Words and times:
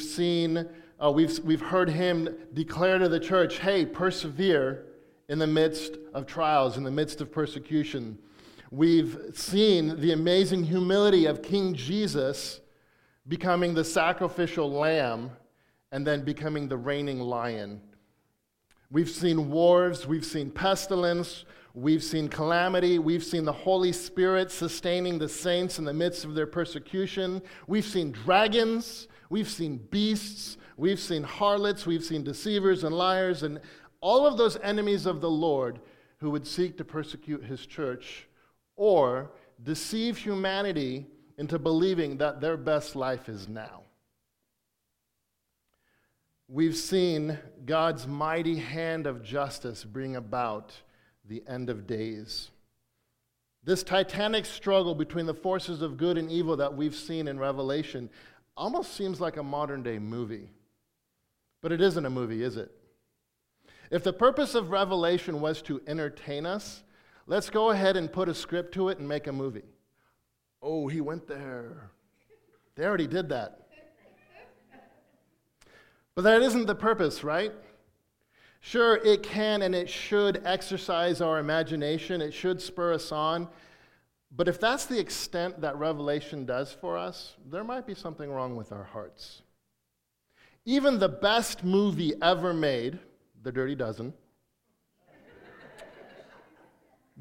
seen, 0.00 0.68
uh, 1.02 1.10
we've, 1.10 1.38
we've 1.40 1.60
heard 1.60 1.90
him 1.90 2.36
declare 2.54 2.98
to 2.98 3.08
the 3.08 3.20
church, 3.20 3.58
hey, 3.58 3.84
persevere 3.86 4.86
in 5.28 5.38
the 5.38 5.46
midst 5.46 5.96
of 6.14 6.26
trials, 6.26 6.76
in 6.76 6.84
the 6.84 6.90
midst 6.90 7.20
of 7.20 7.32
persecution. 7.32 8.18
We've 8.70 9.18
seen 9.34 10.00
the 10.00 10.12
amazing 10.12 10.64
humility 10.64 11.26
of 11.26 11.42
King 11.42 11.74
Jesus 11.74 12.60
becoming 13.28 13.74
the 13.74 13.84
sacrificial 13.84 14.70
lamb 14.70 15.30
and 15.92 16.06
then 16.06 16.24
becoming 16.24 16.68
the 16.68 16.76
reigning 16.76 17.20
lion. 17.20 17.80
We've 18.90 19.10
seen 19.10 19.50
wars, 19.50 20.06
we've 20.06 20.24
seen 20.24 20.50
pestilence, 20.50 21.44
we've 21.74 22.02
seen 22.02 22.28
calamity, 22.28 22.98
we've 22.98 23.24
seen 23.24 23.44
the 23.44 23.52
Holy 23.52 23.92
Spirit 23.92 24.50
sustaining 24.50 25.18
the 25.18 25.28
saints 25.28 25.78
in 25.78 25.84
the 25.84 25.94
midst 25.94 26.24
of 26.24 26.34
their 26.34 26.46
persecution, 26.46 27.42
we've 27.66 27.84
seen 27.84 28.12
dragons, 28.12 29.08
we've 29.32 29.48
seen 29.48 29.78
beasts, 29.90 30.58
we've 30.76 31.00
seen 31.00 31.22
harlots, 31.22 31.86
we've 31.86 32.04
seen 32.04 32.22
deceivers 32.22 32.84
and 32.84 32.94
liars, 32.94 33.42
and 33.42 33.58
all 34.02 34.26
of 34.26 34.36
those 34.36 34.58
enemies 34.58 35.06
of 35.06 35.22
the 35.22 35.30
Lord 35.30 35.80
who 36.18 36.28
would 36.28 36.46
seek 36.46 36.76
to 36.76 36.84
persecute 36.84 37.42
his 37.42 37.64
church 37.64 38.28
or 38.76 39.32
deceive 39.62 40.18
humanity 40.18 41.06
into 41.38 41.58
believing 41.58 42.18
that 42.18 42.42
their 42.42 42.58
best 42.58 42.94
life 42.94 43.30
is 43.30 43.48
now. 43.48 43.84
We've 46.46 46.76
seen 46.76 47.38
God's 47.64 48.06
mighty 48.06 48.56
hand 48.56 49.06
of 49.06 49.24
justice 49.24 49.82
bring 49.82 50.14
about 50.14 50.74
the 51.24 51.42
end 51.48 51.70
of 51.70 51.86
days. 51.86 52.50
This 53.64 53.82
titanic 53.82 54.44
struggle 54.44 54.94
between 54.94 55.24
the 55.24 55.32
forces 55.32 55.80
of 55.80 55.96
good 55.96 56.18
and 56.18 56.30
evil 56.30 56.56
that 56.56 56.76
we've 56.76 56.94
seen 56.94 57.28
in 57.28 57.38
Revelation 57.38 58.10
almost 58.56 58.94
seems 58.94 59.20
like 59.20 59.36
a 59.36 59.42
modern 59.42 59.82
day 59.82 59.98
movie. 59.98 60.50
But 61.60 61.72
it 61.72 61.80
isn't 61.80 62.04
a 62.04 62.10
movie, 62.10 62.42
is 62.42 62.56
it? 62.56 62.70
If 63.90 64.02
the 64.02 64.12
purpose 64.12 64.54
of 64.54 64.70
Revelation 64.70 65.40
was 65.40 65.62
to 65.62 65.80
entertain 65.86 66.46
us, 66.46 66.82
let's 67.26 67.50
go 67.50 67.70
ahead 67.70 67.96
and 67.96 68.12
put 68.12 68.28
a 68.28 68.34
script 68.34 68.74
to 68.74 68.88
it 68.88 68.98
and 68.98 69.06
make 69.06 69.26
a 69.26 69.32
movie. 69.32 69.64
Oh, 70.62 70.88
he 70.88 71.00
went 71.00 71.26
there. 71.26 71.90
They 72.74 72.84
already 72.84 73.06
did 73.06 73.28
that. 73.28 73.58
But 76.14 76.22
that 76.22 76.42
isn't 76.42 76.66
the 76.66 76.74
purpose, 76.74 77.24
right? 77.24 77.52
Sure, 78.60 78.96
it 78.96 79.22
can 79.22 79.62
and 79.62 79.74
it 79.74 79.90
should 79.90 80.42
exercise 80.44 81.20
our 81.20 81.38
imagination, 81.38 82.20
it 82.20 82.32
should 82.32 82.60
spur 82.60 82.92
us 82.92 83.10
on. 83.10 83.48
But 84.34 84.48
if 84.48 84.58
that's 84.58 84.86
the 84.86 84.98
extent 84.98 85.60
that 85.60 85.76
Revelation 85.76 86.46
does 86.46 86.72
for 86.72 86.96
us, 86.96 87.36
there 87.50 87.64
might 87.64 87.86
be 87.86 87.94
something 87.94 88.30
wrong 88.30 88.56
with 88.56 88.72
our 88.72 88.84
hearts. 88.84 89.42
Even 90.64 90.98
the 90.98 91.08
best 91.08 91.64
movie 91.64 92.14
ever 92.22 92.54
made, 92.54 92.98
The 93.42 93.52
Dirty 93.52 93.74
Dozen, 93.74 94.14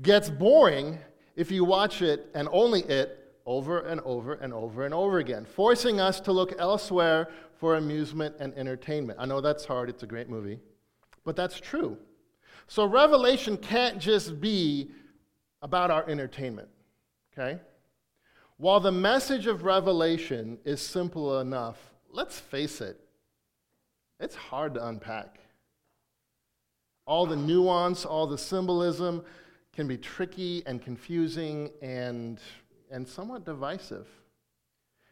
gets 0.02 0.30
boring 0.30 1.00
if 1.36 1.52
you 1.52 1.66
watch 1.66 2.02
it 2.02 2.30
and 2.34 2.48
only 2.52 2.82
it 2.84 3.18
over 3.46 3.80
and 3.80 4.00
over 4.02 4.34
and 4.36 4.54
over 4.54 4.86
and 4.86 4.94
over 4.94 5.20
again, 5.20 5.46
forcing 5.46 6.00
us 6.00 6.20
to 6.22 6.32
look 6.32 6.54
elsewhere 6.60 7.28
for 7.60 7.76
amusement 7.76 8.36
and 8.40 8.54
entertainment. 8.56 9.20
I 9.20 9.26
know 9.26 9.42
that's 9.42 9.66
hard, 9.66 9.90
it's 9.90 10.04
a 10.04 10.08
great 10.08 10.30
movie, 10.30 10.60
but 11.26 11.36
that's 11.36 11.60
true. 11.60 11.98
So, 12.68 12.86
Revelation 12.86 13.58
can't 13.58 14.00
just 14.00 14.40
be 14.40 14.92
about 15.62 15.92
our 15.92 16.08
entertainment, 16.08 16.70
okay? 17.38 17.60
While 18.58 18.80
the 18.80 18.92
message 18.92 19.48
of 19.48 19.64
Revelation 19.64 20.60
is 20.66 20.82
simple 20.82 21.40
enough, 21.40 21.78
let's 22.12 22.40
face 22.40 22.82
it, 22.82 23.00
it's 24.20 24.36
hard 24.36 24.76
to 24.76 24.88
unpack. 24.88 25.40
All 27.08 27.26
the 27.26 27.36
nuance, 27.36 28.06
all 28.06 28.28
the 28.28 28.38
symbolism 28.38 29.24
can 29.74 29.88
be 29.88 29.98
tricky 29.98 30.64
and 30.66 30.82
confusing 30.82 31.72
and 31.82 32.40
and 32.92 33.08
somewhat 33.08 33.46
divisive. 33.46 34.08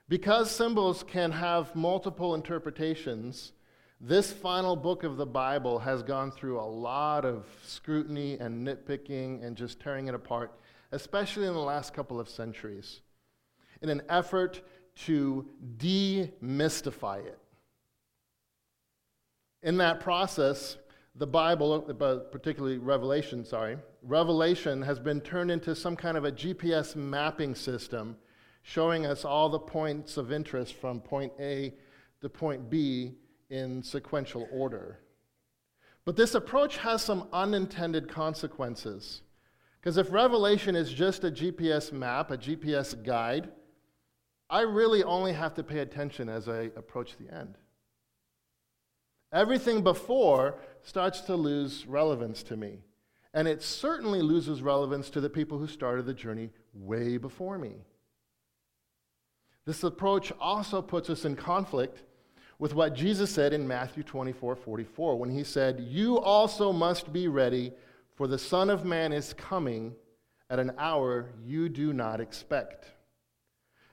Because 0.10 0.52
symbols 0.52 1.04
can 1.04 1.32
have 1.32 1.76
multiple 1.76 2.36
interpretations, 2.36 3.54
this 4.02 4.32
final 4.32 4.76
book 4.76 5.04
of 5.04 5.18
the 5.18 5.26
Bible 5.26 5.80
has 5.80 6.04
gone 6.04 6.32
through 6.32 6.60
a 6.60 6.62
lot 6.62 7.26
of 7.26 7.46
scrutiny 7.64 8.38
and 8.38 8.68
nitpicking 8.68 9.44
and 9.46 9.56
just 9.56 9.80
tearing 9.80 10.08
it 10.08 10.16
apart, 10.16 10.60
especially 10.92 11.48
in 11.48 11.54
the 11.54 11.60
last 11.60 11.94
couple 11.94 12.20
of 12.20 12.30
centuries, 12.30 13.02
in 13.82 13.90
an 13.90 14.02
effort 14.10 14.62
to 14.96 15.48
demystify 15.78 17.26
it. 17.26 17.40
In 19.62 19.78
that 19.78 20.00
process, 20.00 20.78
the 21.16 21.28
Bible, 21.28 21.86
uh, 21.90 22.16
particularly 22.32 22.78
Revelation, 22.78 23.44
sorry, 23.44 23.78
Revelation 24.04 24.82
has 24.82 25.00
been 25.00 25.20
turned 25.20 25.52
into 25.52 25.76
some 25.76 25.96
kind 25.96 26.18
of 26.18 26.26
a 26.26 26.32
GPS 26.32 26.96
mapping 26.96 27.56
system 27.56 28.16
showing 28.62 29.06
us 29.06 29.26
all 29.26 29.50
the 29.50 29.60
points 29.60 30.18
of 30.18 30.32
interest 30.32 30.76
from 30.76 31.02
point 31.02 31.34
A 31.40 31.74
to 32.22 32.30
point 32.30 32.70
B 32.70 33.16
in 33.50 33.84
sequential 33.84 34.48
order. 34.52 35.00
But 36.06 36.16
this 36.16 36.36
approach 36.36 36.78
has 36.78 37.02
some 37.02 37.28
unintended 37.34 38.08
consequences. 38.08 39.22
Because 39.80 39.98
if 39.98 40.12
Revelation 40.12 40.76
is 40.76 40.92
just 40.92 41.24
a 41.24 41.32
GPS 41.32 41.92
map, 41.92 42.32
a 42.32 42.38
GPS 42.38 43.02
guide, 43.04 43.50
I 44.50 44.62
really 44.62 45.04
only 45.04 45.34
have 45.34 45.54
to 45.56 45.64
pay 45.64 45.80
attention 45.80 46.28
as 46.28 46.50
I 46.50 46.70
approach 46.76 47.16
the 47.18 47.34
end. 47.34 47.56
Everything 49.32 49.84
before 49.84 50.56
starts 50.82 51.22
to 51.22 51.36
lose 51.36 51.86
relevance 51.86 52.44
to 52.44 52.58
me. 52.58 52.80
And 53.34 53.48
it 53.48 53.62
certainly 53.62 54.22
loses 54.22 54.62
relevance 54.62 55.10
to 55.12 55.22
the 55.22 55.30
people 55.30 55.60
who 55.60 55.68
started 55.68 56.06
the 56.08 56.14
journey 56.14 56.50
way 56.74 57.18
before 57.18 57.60
me. 57.60 57.74
This 59.66 59.84
approach 59.84 60.34
also 60.40 60.82
puts 60.82 61.12
us 61.12 61.26
in 61.26 61.36
conflict 61.36 62.02
with 62.58 62.74
what 62.74 62.96
Jesus 62.96 63.30
said 63.30 63.54
in 63.54 63.68
Matthew 63.68 64.04
24 64.04 64.56
44, 64.56 65.16
when 65.18 65.30
he 65.30 65.44
said, 65.44 65.80
You 65.80 66.20
also 66.20 66.74
must 66.74 67.14
be 67.14 67.28
ready, 67.28 67.72
for 68.20 68.28
the 68.28 68.38
Son 68.38 68.70
of 68.70 68.84
Man 68.84 69.14
is 69.14 69.32
coming 69.32 69.96
at 70.50 70.60
an 70.60 70.74
hour 70.78 71.30
you 71.42 71.70
do 71.70 71.94
not 71.94 72.20
expect. 72.20 72.92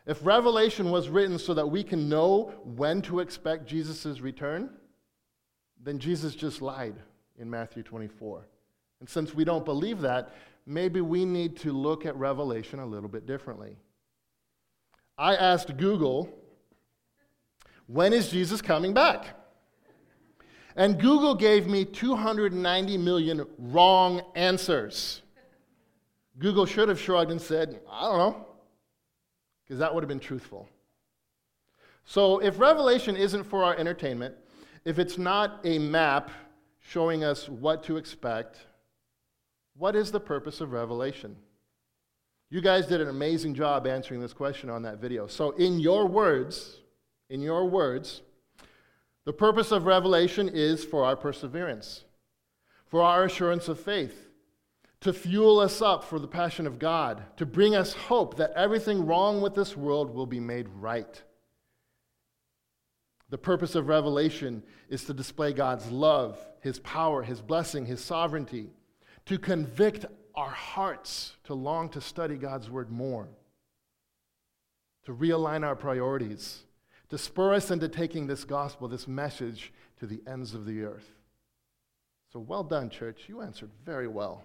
If 0.04 0.18
Revelation 0.26 0.90
was 0.90 1.08
written 1.08 1.38
so 1.38 1.54
that 1.54 1.68
we 1.68 1.84
can 1.84 2.08
know 2.08 2.52
when 2.64 3.02
to 3.02 3.20
expect 3.20 3.68
Jesus' 3.68 4.20
return, 4.20 4.70
then 5.80 6.00
Jesus 6.00 6.34
just 6.34 6.60
lied 6.60 6.96
in 7.38 7.48
Matthew 7.48 7.84
24. 7.84 8.48
And 8.98 9.08
since 9.08 9.32
we 9.32 9.44
don't 9.44 9.64
believe 9.64 10.00
that, 10.00 10.34
maybe 10.66 11.00
we 11.00 11.24
need 11.24 11.56
to 11.58 11.70
look 11.70 12.04
at 12.04 12.16
Revelation 12.16 12.80
a 12.80 12.86
little 12.86 13.08
bit 13.08 13.26
differently. 13.26 13.76
I 15.16 15.36
asked 15.36 15.76
Google, 15.76 16.28
when 17.86 18.12
is 18.12 18.28
Jesus 18.28 18.60
coming 18.60 18.92
back? 18.92 19.36
And 20.76 21.00
Google 21.00 21.34
gave 21.34 21.66
me 21.66 21.86
290 21.86 22.98
million 22.98 23.46
wrong 23.58 24.20
answers. 24.34 25.22
Google 26.38 26.66
should 26.66 26.90
have 26.90 27.00
shrugged 27.00 27.30
and 27.30 27.40
said, 27.40 27.80
I 27.90 28.02
don't 28.02 28.18
know, 28.18 28.46
because 29.64 29.78
that 29.78 29.94
would 29.94 30.02
have 30.02 30.08
been 30.08 30.20
truthful. 30.20 30.68
So 32.04 32.38
if 32.38 32.60
Revelation 32.60 33.16
isn't 33.16 33.44
for 33.44 33.64
our 33.64 33.74
entertainment, 33.76 34.34
if 34.84 34.98
it's 34.98 35.16
not 35.16 35.60
a 35.64 35.78
map 35.78 36.30
showing 36.78 37.24
us 37.24 37.48
what 37.48 37.82
to 37.84 37.96
expect, 37.96 38.58
what 39.76 39.96
is 39.96 40.12
the 40.12 40.20
purpose 40.20 40.60
of 40.60 40.72
Revelation? 40.72 41.36
You 42.50 42.60
guys 42.60 42.86
did 42.86 43.00
an 43.00 43.08
amazing 43.08 43.54
job 43.54 43.86
answering 43.86 44.20
this 44.20 44.32
question 44.32 44.70
on 44.70 44.82
that 44.82 44.98
video. 44.98 45.26
So, 45.26 45.50
in 45.52 45.80
your 45.80 46.06
words, 46.06 46.80
in 47.28 47.40
your 47.40 47.68
words, 47.68 48.22
the 49.26 49.32
purpose 49.32 49.72
of 49.72 49.86
Revelation 49.86 50.48
is 50.48 50.84
for 50.84 51.04
our 51.04 51.16
perseverance, 51.16 52.04
for 52.86 53.02
our 53.02 53.24
assurance 53.24 53.68
of 53.68 53.78
faith, 53.78 54.28
to 55.00 55.12
fuel 55.12 55.58
us 55.58 55.82
up 55.82 56.04
for 56.04 56.20
the 56.20 56.28
passion 56.28 56.66
of 56.66 56.78
God, 56.78 57.22
to 57.36 57.44
bring 57.44 57.74
us 57.74 57.92
hope 57.92 58.36
that 58.36 58.52
everything 58.52 59.04
wrong 59.04 59.40
with 59.40 59.54
this 59.54 59.76
world 59.76 60.14
will 60.14 60.26
be 60.26 60.40
made 60.40 60.68
right. 60.68 61.22
The 63.28 63.36
purpose 63.36 63.74
of 63.74 63.88
Revelation 63.88 64.62
is 64.88 65.04
to 65.04 65.12
display 65.12 65.52
God's 65.52 65.90
love, 65.90 66.38
His 66.60 66.78
power, 66.78 67.24
His 67.24 67.42
blessing, 67.42 67.84
His 67.84 68.00
sovereignty, 68.00 68.70
to 69.26 69.38
convict 69.40 70.06
our 70.36 70.50
hearts 70.50 71.34
to 71.44 71.54
long 71.54 71.88
to 71.90 72.00
study 72.00 72.36
God's 72.36 72.70
Word 72.70 72.92
more, 72.92 73.28
to 75.04 75.12
realign 75.12 75.66
our 75.66 75.74
priorities, 75.74 76.62
to 77.08 77.18
spur 77.18 77.54
us 77.54 77.70
into 77.70 77.88
taking 77.88 78.26
this 78.26 78.44
gospel, 78.44 78.88
this 78.88 79.06
message, 79.06 79.72
to 79.98 80.06
the 80.06 80.22
ends 80.26 80.54
of 80.54 80.66
the 80.66 80.82
earth. 80.82 81.08
So 82.32 82.40
well 82.40 82.64
done, 82.64 82.90
church. 82.90 83.24
You 83.28 83.40
answered 83.40 83.70
very 83.84 84.08
well. 84.08 84.44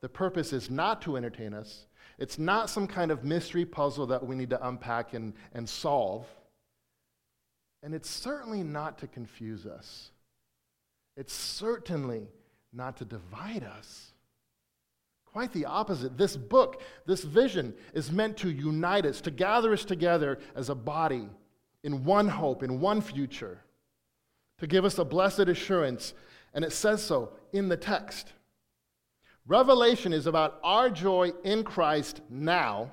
The 0.00 0.08
purpose 0.08 0.52
is 0.52 0.70
not 0.70 1.00
to 1.02 1.16
entertain 1.16 1.54
us. 1.54 1.86
It's 2.18 2.38
not 2.38 2.68
some 2.68 2.86
kind 2.86 3.10
of 3.10 3.24
mystery 3.24 3.64
puzzle 3.64 4.06
that 4.08 4.26
we 4.26 4.34
need 4.34 4.50
to 4.50 4.68
unpack 4.68 5.14
and, 5.14 5.32
and 5.54 5.68
solve. 5.68 6.26
And 7.82 7.94
it's 7.94 8.10
certainly 8.10 8.62
not 8.62 8.98
to 8.98 9.06
confuse 9.06 9.66
us. 9.66 10.10
It's 11.16 11.32
certainly 11.32 12.28
not 12.72 12.96
to 12.98 13.04
divide 13.04 13.64
us. 13.64 14.12
Quite 15.32 15.52
the 15.52 15.64
opposite. 15.64 16.18
This 16.18 16.36
book, 16.36 16.82
this 17.06 17.24
vision, 17.24 17.74
is 17.94 18.12
meant 18.12 18.36
to 18.38 18.50
unite 18.50 19.06
us, 19.06 19.20
to 19.22 19.30
gather 19.30 19.72
us 19.72 19.84
together 19.84 20.38
as 20.54 20.68
a 20.68 20.74
body 20.74 21.28
in 21.82 22.04
one 22.04 22.28
hope, 22.28 22.62
in 22.62 22.80
one 22.80 23.00
future, 23.00 23.60
to 24.58 24.66
give 24.66 24.84
us 24.84 24.98
a 24.98 25.04
blessed 25.04 25.40
assurance. 25.40 26.12
And 26.54 26.64
it 26.64 26.72
says 26.72 27.02
so 27.02 27.32
in 27.52 27.68
the 27.68 27.78
text. 27.78 28.32
Revelation 29.46 30.12
is 30.12 30.26
about 30.26 30.60
our 30.62 30.90
joy 30.90 31.32
in 31.44 31.64
Christ 31.64 32.20
now, 32.28 32.92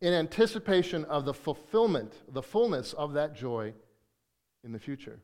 in 0.00 0.12
anticipation 0.12 1.04
of 1.04 1.24
the 1.24 1.34
fulfillment, 1.34 2.12
the 2.32 2.42
fullness 2.42 2.92
of 2.94 3.12
that 3.12 3.34
joy 3.34 3.72
in 4.64 4.72
the 4.72 4.78
future. 4.78 5.20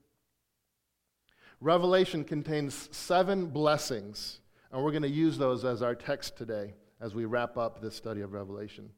Revelation 1.61 2.25
contains 2.25 2.89
seven 2.93 3.47
blessings, 3.47 4.41
and 4.73 4.83
we're 4.83 4.91
going 4.91 5.03
to 5.03 5.09
use 5.09 5.39
those 5.39 5.65
as 5.65 5.83
our 5.83 5.95
text 5.95 6.37
today 6.37 6.75
as 7.01 7.15
we 7.15 7.25
wrap 7.25 7.57
up 7.57 7.81
this 7.81 7.95
study 7.95 8.21
of 8.21 8.33
Revelation. 8.33 8.91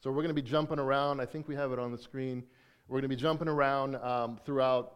So 0.00 0.10
we're 0.10 0.22
going 0.22 0.34
to 0.34 0.42
be 0.42 0.42
jumping 0.42 0.78
around. 0.78 1.20
I 1.20 1.26
think 1.26 1.48
we 1.48 1.54
have 1.54 1.72
it 1.72 1.78
on 1.78 1.92
the 1.92 1.98
screen. 1.98 2.44
We're 2.88 2.96
going 3.00 3.10
to 3.10 3.16
be 3.16 3.20
jumping 3.20 3.48
around 3.48 3.96
um, 3.96 4.40
throughout 4.44 4.94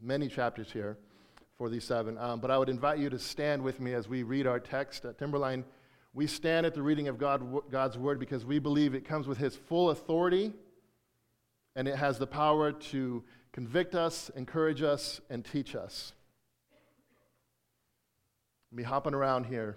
many 0.00 0.28
chapters 0.28 0.72
here 0.72 0.98
for 1.56 1.68
these 1.68 1.84
seven. 1.84 2.16
Um, 2.18 2.40
but 2.40 2.50
I 2.50 2.58
would 2.58 2.68
invite 2.68 2.98
you 2.98 3.10
to 3.10 3.18
stand 3.18 3.62
with 3.62 3.80
me 3.80 3.92
as 3.92 4.08
we 4.08 4.22
read 4.22 4.46
our 4.46 4.58
text 4.58 5.04
at 5.04 5.18
Timberline. 5.18 5.64
We 6.14 6.26
stand 6.26 6.66
at 6.66 6.74
the 6.74 6.82
reading 6.82 7.08
of 7.08 7.18
God, 7.18 7.70
God's 7.70 7.96
word 7.98 8.18
because 8.18 8.44
we 8.44 8.58
believe 8.58 8.94
it 8.94 9.04
comes 9.04 9.28
with 9.28 9.38
His 9.38 9.54
full 9.54 9.90
authority 9.90 10.52
and 11.76 11.86
it 11.86 11.96
has 11.96 12.18
the 12.18 12.26
power 12.26 12.72
to 12.72 13.22
convict 13.52 13.94
us, 13.94 14.30
encourage 14.34 14.82
us, 14.82 15.20
and 15.30 15.44
teach 15.44 15.74
us. 15.76 16.12
Be 18.72 18.82
hopping 18.84 19.14
around 19.14 19.46
here. 19.46 19.76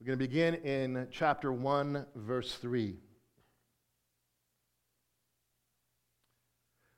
We're 0.00 0.06
going 0.06 0.18
to 0.18 0.24
begin 0.24 0.54
in 0.54 1.08
chapter 1.10 1.52
1, 1.52 2.06
verse 2.14 2.54
3. 2.54 2.96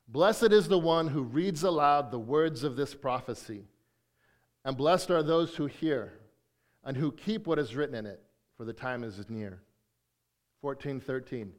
Blessed 0.07 0.53
is 0.53 0.69
the 0.69 0.79
one 0.79 1.09
who 1.09 1.23
reads 1.23 1.65
aloud 1.65 2.11
the 2.11 2.19
words 2.19 2.63
of 2.63 2.77
this 2.77 2.95
prophecy, 2.95 3.65
and 4.65 4.77
blessed 4.77 5.11
are 5.11 5.23
those 5.23 5.57
who 5.57 5.67
hear 5.67 6.13
and 6.85 6.97
who 6.97 7.11
keep 7.11 7.47
what 7.47 7.59
is 7.59 7.75
written 7.75 7.95
in 7.95 8.07
it, 8.07 8.23
for 8.57 8.65
the 8.65 8.73
time 8.73 9.03
is 9.03 9.19
near. 9.29 9.63
1413. 10.61 11.53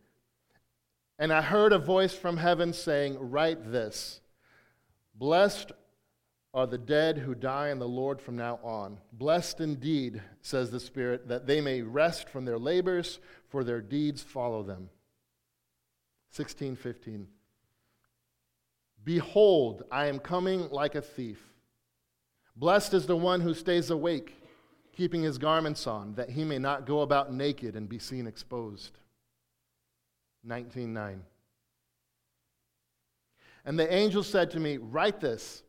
And 1.20 1.34
I 1.34 1.42
heard 1.42 1.74
a 1.74 1.80
voice 1.80 2.14
from 2.14 2.38
heaven 2.38 2.72
saying, 2.72 3.18
Write 3.20 3.72
this 3.72 4.22
Blessed 5.16 5.72
are 6.54 6.68
the 6.68 6.78
dead 6.78 7.18
who 7.18 7.34
die 7.34 7.70
in 7.70 7.80
the 7.80 7.88
Lord 7.88 8.22
from 8.22 8.36
now 8.36 8.60
on. 8.62 8.98
Blessed 9.14 9.62
indeed, 9.62 10.22
says 10.42 10.70
the 10.70 10.80
Spirit, 10.80 11.28
that 11.30 11.48
they 11.48 11.62
may 11.62 11.82
rest 11.82 12.28
from 12.28 12.44
their 12.44 12.60
labors, 12.60 13.20
for 13.48 13.64
their 13.64 13.82
deeds 13.82 14.22
follow 14.22 14.62
them. 14.62 14.90
1615. 16.36 17.28
Behold, 19.04 19.84
I 19.92 20.08
am 20.08 20.20
coming 20.20 20.70
like 20.70 20.96
a 20.96 21.02
thief. 21.02 21.42
Blessed 22.56 22.94
is 22.94 23.06
the 23.06 23.16
one 23.16 23.42
who 23.42 23.54
stays 23.54 23.90
awake, 23.90 24.36
keeping 24.94 25.24
his 25.24 25.38
garments 25.38 25.88
on, 25.88 26.16
that 26.16 26.30
he 26.30 26.44
may 26.44 26.60
not 26.60 26.86
go 26.86 27.02
about 27.02 27.34
naked 27.34 27.76
and 27.76 27.88
be 27.88 27.98
seen 27.98 28.28
exposed. 28.28 28.98
19:9. 30.46 31.22
And 33.64 33.80
the 33.80 33.92
angel 33.94 34.24
said 34.24 34.52
to 34.52 34.60
me, 34.60 34.78
Write 34.78 35.22
this 35.22 35.64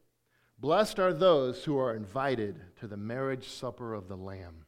Blessed 0.62 1.00
are 1.00 1.12
those 1.12 1.64
who 1.64 1.76
are 1.76 1.92
invited 1.92 2.60
to 2.78 2.86
the 2.86 2.96
marriage 2.96 3.48
supper 3.48 3.94
of 3.94 4.06
the 4.06 4.16
Lamb. 4.16 4.64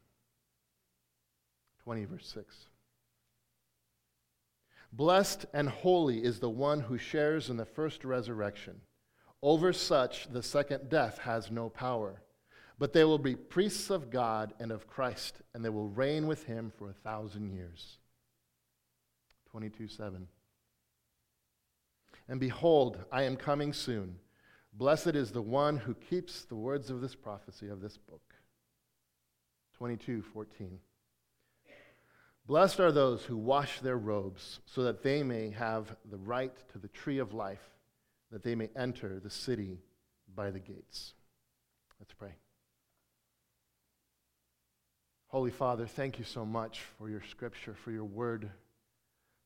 20, 1.84 2.04
verse 2.06 2.26
6. 2.34 2.66
Blessed 4.92 5.46
and 5.54 5.68
holy 5.68 6.24
is 6.24 6.40
the 6.40 6.50
one 6.50 6.80
who 6.80 6.98
shares 6.98 7.48
in 7.48 7.56
the 7.56 7.64
first 7.64 8.04
resurrection. 8.04 8.80
Over 9.40 9.72
such, 9.72 10.26
the 10.32 10.42
second 10.42 10.88
death 10.88 11.18
has 11.18 11.52
no 11.52 11.68
power. 11.68 12.22
But 12.76 12.92
they 12.92 13.04
will 13.04 13.18
be 13.18 13.36
priests 13.36 13.88
of 13.88 14.10
God 14.10 14.52
and 14.58 14.72
of 14.72 14.88
Christ, 14.88 15.42
and 15.54 15.64
they 15.64 15.68
will 15.68 15.86
reign 15.86 16.26
with 16.26 16.42
him 16.42 16.72
for 16.76 16.90
a 16.90 16.92
thousand 16.92 17.52
years. 17.54 17.98
22 19.52 19.86
7. 19.86 20.26
And 22.26 22.40
behold, 22.40 22.98
I 23.12 23.22
am 23.22 23.36
coming 23.36 23.72
soon. 23.72 24.16
Blessed 24.76 25.14
is 25.14 25.30
the 25.30 25.42
one 25.42 25.76
who 25.76 25.94
keeps 25.94 26.44
the 26.44 26.56
words 26.56 26.90
of 26.90 27.00
this 27.00 27.14
prophecy 27.14 27.68
of 27.68 27.80
this 27.80 27.96
book. 27.96 28.34
22 29.76 30.22
14. 30.22 30.78
Blessed 32.46 32.80
are 32.80 32.92
those 32.92 33.24
who 33.24 33.36
wash 33.36 33.80
their 33.80 33.96
robes, 33.96 34.60
so 34.66 34.82
that 34.82 35.02
they 35.02 35.22
may 35.22 35.50
have 35.50 35.96
the 36.10 36.18
right 36.18 36.52
to 36.72 36.78
the 36.78 36.88
tree 36.88 37.18
of 37.18 37.32
life, 37.32 37.70
that 38.30 38.42
they 38.42 38.54
may 38.54 38.68
enter 38.76 39.18
the 39.18 39.30
city 39.30 39.78
by 40.34 40.50
the 40.50 40.58
gates. 40.58 41.14
Let's 41.98 42.12
pray. 42.12 42.34
Holy 45.28 45.50
Father, 45.50 45.86
thank 45.86 46.18
you 46.18 46.24
so 46.24 46.44
much 46.44 46.80
for 46.98 47.08
your 47.08 47.22
scripture, 47.30 47.74
for 47.74 47.90
your 47.90 48.04
word. 48.04 48.50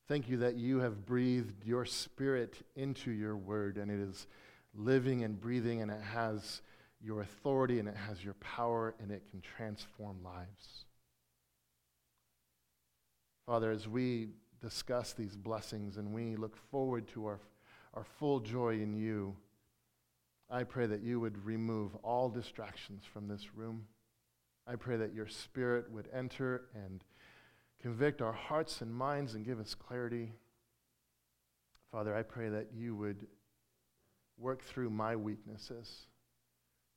Thank 0.09 0.29
you 0.29 0.39
that 0.39 0.57
you 0.57 0.81
have 0.81 1.07
breathed 1.07 1.65
your 1.65 1.85
spirit 1.85 2.57
into 2.75 3.11
your 3.11 3.37
word 3.37 3.77
and 3.77 3.91
it 3.91 4.01
is 4.01 4.27
living 4.75 5.25
and 5.25 5.41
breathing 5.41 5.83
and 5.83 5.91
it 5.91 6.01
has 6.01 6.63
your 7.01 7.21
authority 7.21 7.79
and 7.79 7.89
it 7.89 7.97
has 7.97 8.23
your 8.25 8.35
power 8.35 8.95
and 9.01 9.11
it 9.11 9.23
can 9.31 9.41
transform 9.41 10.23
lives. 10.23 10.85
Father, 13.47 13.71
as 13.71 13.89
we 13.89 14.29
discuss 14.61 15.13
these 15.13 15.37
blessings 15.37 15.97
and 15.97 16.13
we 16.13 16.37
look 16.37 16.57
forward 16.71 17.09
to 17.09 17.27
our, 17.27 17.41
our 17.95 18.05
full 18.19 18.41
joy 18.41 18.75
in 18.75 18.95
you, 18.95 19.37
I 20.51 20.65
pray 20.65 20.87
that 20.87 21.03
you 21.03 21.21
would 21.21 21.45
remove 21.45 21.95
all 22.03 22.29
distractions 22.29 23.05
from 23.11 23.29
this 23.29 23.55
room. 23.55 23.87
I 24.67 24.77
pray 24.77 24.97
that 24.97 25.15
your 25.15 25.29
spirit 25.29 25.91
would 25.91 26.09
enter 26.13 26.65
and 26.75 27.05
convict 27.81 28.21
our 28.21 28.33
hearts 28.33 28.81
and 28.81 28.93
minds 28.93 29.35
and 29.35 29.45
give 29.45 29.61
us 29.61 29.75
clarity. 29.75 30.33
Father, 31.93 32.15
I 32.15 32.23
pray 32.23 32.49
that 32.49 32.69
you 32.75 32.97
would 32.97 33.27
work 34.39 34.63
through 34.63 34.91
my 34.91 35.17
weaknesses 35.17 36.07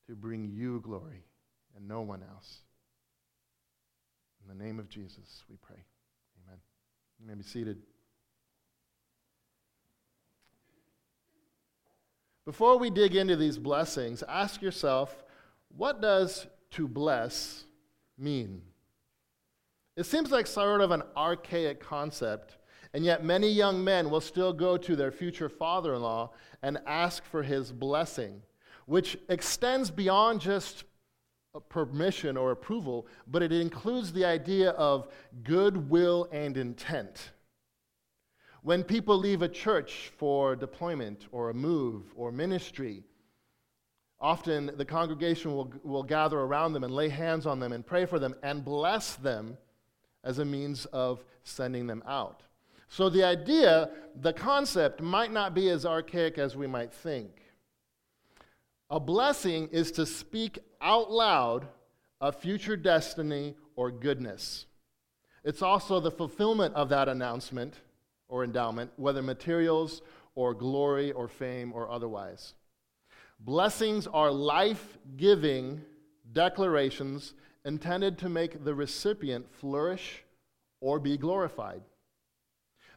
to 0.07 0.15
bring 0.15 0.49
you 0.49 0.79
glory 0.81 1.23
and 1.75 1.87
no 1.87 2.01
one 2.01 2.21
else. 2.29 2.61
In 4.43 4.57
the 4.57 4.63
name 4.63 4.79
of 4.79 4.89
Jesus, 4.89 5.43
we 5.49 5.55
pray. 5.57 5.83
Amen. 6.45 6.59
You 7.19 7.27
may 7.27 7.35
be 7.35 7.43
seated. 7.43 7.77
Before 12.45 12.77
we 12.77 12.89
dig 12.89 13.15
into 13.15 13.35
these 13.35 13.57
blessings, 13.57 14.23
ask 14.27 14.61
yourself 14.61 15.23
what 15.77 16.01
does 16.01 16.47
to 16.71 16.87
bless 16.87 17.63
mean? 18.17 18.61
It 19.95 20.05
seems 20.05 20.31
like 20.31 20.47
sort 20.47 20.81
of 20.81 20.91
an 20.91 21.03
archaic 21.15 21.79
concept, 21.79 22.57
and 22.93 23.05
yet 23.05 23.23
many 23.23 23.49
young 23.49 23.83
men 23.83 24.09
will 24.09 24.21
still 24.21 24.53
go 24.53 24.77
to 24.77 24.95
their 24.95 25.11
future 25.11 25.49
father 25.49 25.93
in 25.93 26.01
law 26.01 26.31
and 26.61 26.79
ask 26.85 27.23
for 27.25 27.43
his 27.43 27.71
blessing, 27.71 28.41
which 28.85 29.17
extends 29.29 29.89
beyond 29.89 30.41
just 30.41 30.83
permission 31.69 32.37
or 32.37 32.51
approval, 32.51 33.07
but 33.27 33.43
it 33.43 33.51
includes 33.51 34.13
the 34.13 34.25
idea 34.25 34.71
of 34.71 35.07
goodwill 35.43 36.27
and 36.31 36.57
intent. 36.57 37.31
When 38.63 38.83
people 38.83 39.17
leave 39.17 39.41
a 39.41 39.49
church 39.49 40.11
for 40.17 40.55
deployment 40.55 41.25
or 41.31 41.49
a 41.49 41.53
move 41.53 42.13
or 42.15 42.31
ministry, 42.31 43.03
often 44.19 44.71
the 44.77 44.85
congregation 44.85 45.53
will, 45.53 45.73
will 45.83 46.03
gather 46.03 46.39
around 46.39 46.73
them 46.73 46.83
and 46.83 46.93
lay 46.93 47.09
hands 47.09 47.45
on 47.45 47.59
them 47.59 47.71
and 47.73 47.85
pray 47.85 48.05
for 48.05 48.19
them 48.19 48.35
and 48.43 48.63
bless 48.63 49.15
them 49.15 49.57
as 50.23 50.37
a 50.39 50.45
means 50.45 50.85
of 50.85 51.23
sending 51.43 51.87
them 51.87 52.03
out. 52.05 52.43
So 52.91 53.07
the 53.07 53.23
idea, 53.23 53.89
the 54.19 54.33
concept, 54.33 55.01
might 55.01 55.31
not 55.31 55.55
be 55.55 55.69
as 55.69 55.85
archaic 55.85 56.37
as 56.37 56.57
we 56.57 56.67
might 56.67 56.93
think. 56.93 57.31
A 58.89 58.99
blessing 58.99 59.69
is 59.71 59.93
to 59.93 60.05
speak 60.05 60.59
out 60.81 61.09
loud 61.09 61.69
a 62.19 62.33
future 62.33 62.75
destiny 62.75 63.55
or 63.77 63.91
goodness. 63.91 64.65
It's 65.45 65.61
also 65.61 66.01
the 66.01 66.11
fulfillment 66.11 66.75
of 66.75 66.89
that 66.89 67.07
announcement 67.07 67.75
or 68.27 68.43
endowment, 68.43 68.91
whether 68.97 69.21
materials 69.21 70.01
or 70.35 70.53
glory 70.53 71.13
or 71.13 71.29
fame 71.29 71.71
or 71.73 71.89
otherwise. 71.89 72.55
Blessings 73.39 74.05
are 74.05 74.31
life 74.31 74.97
giving 75.15 75.81
declarations 76.33 77.35
intended 77.63 78.17
to 78.17 78.27
make 78.27 78.65
the 78.65 78.75
recipient 78.75 79.49
flourish 79.61 80.25
or 80.81 80.99
be 80.99 81.15
glorified. 81.15 81.83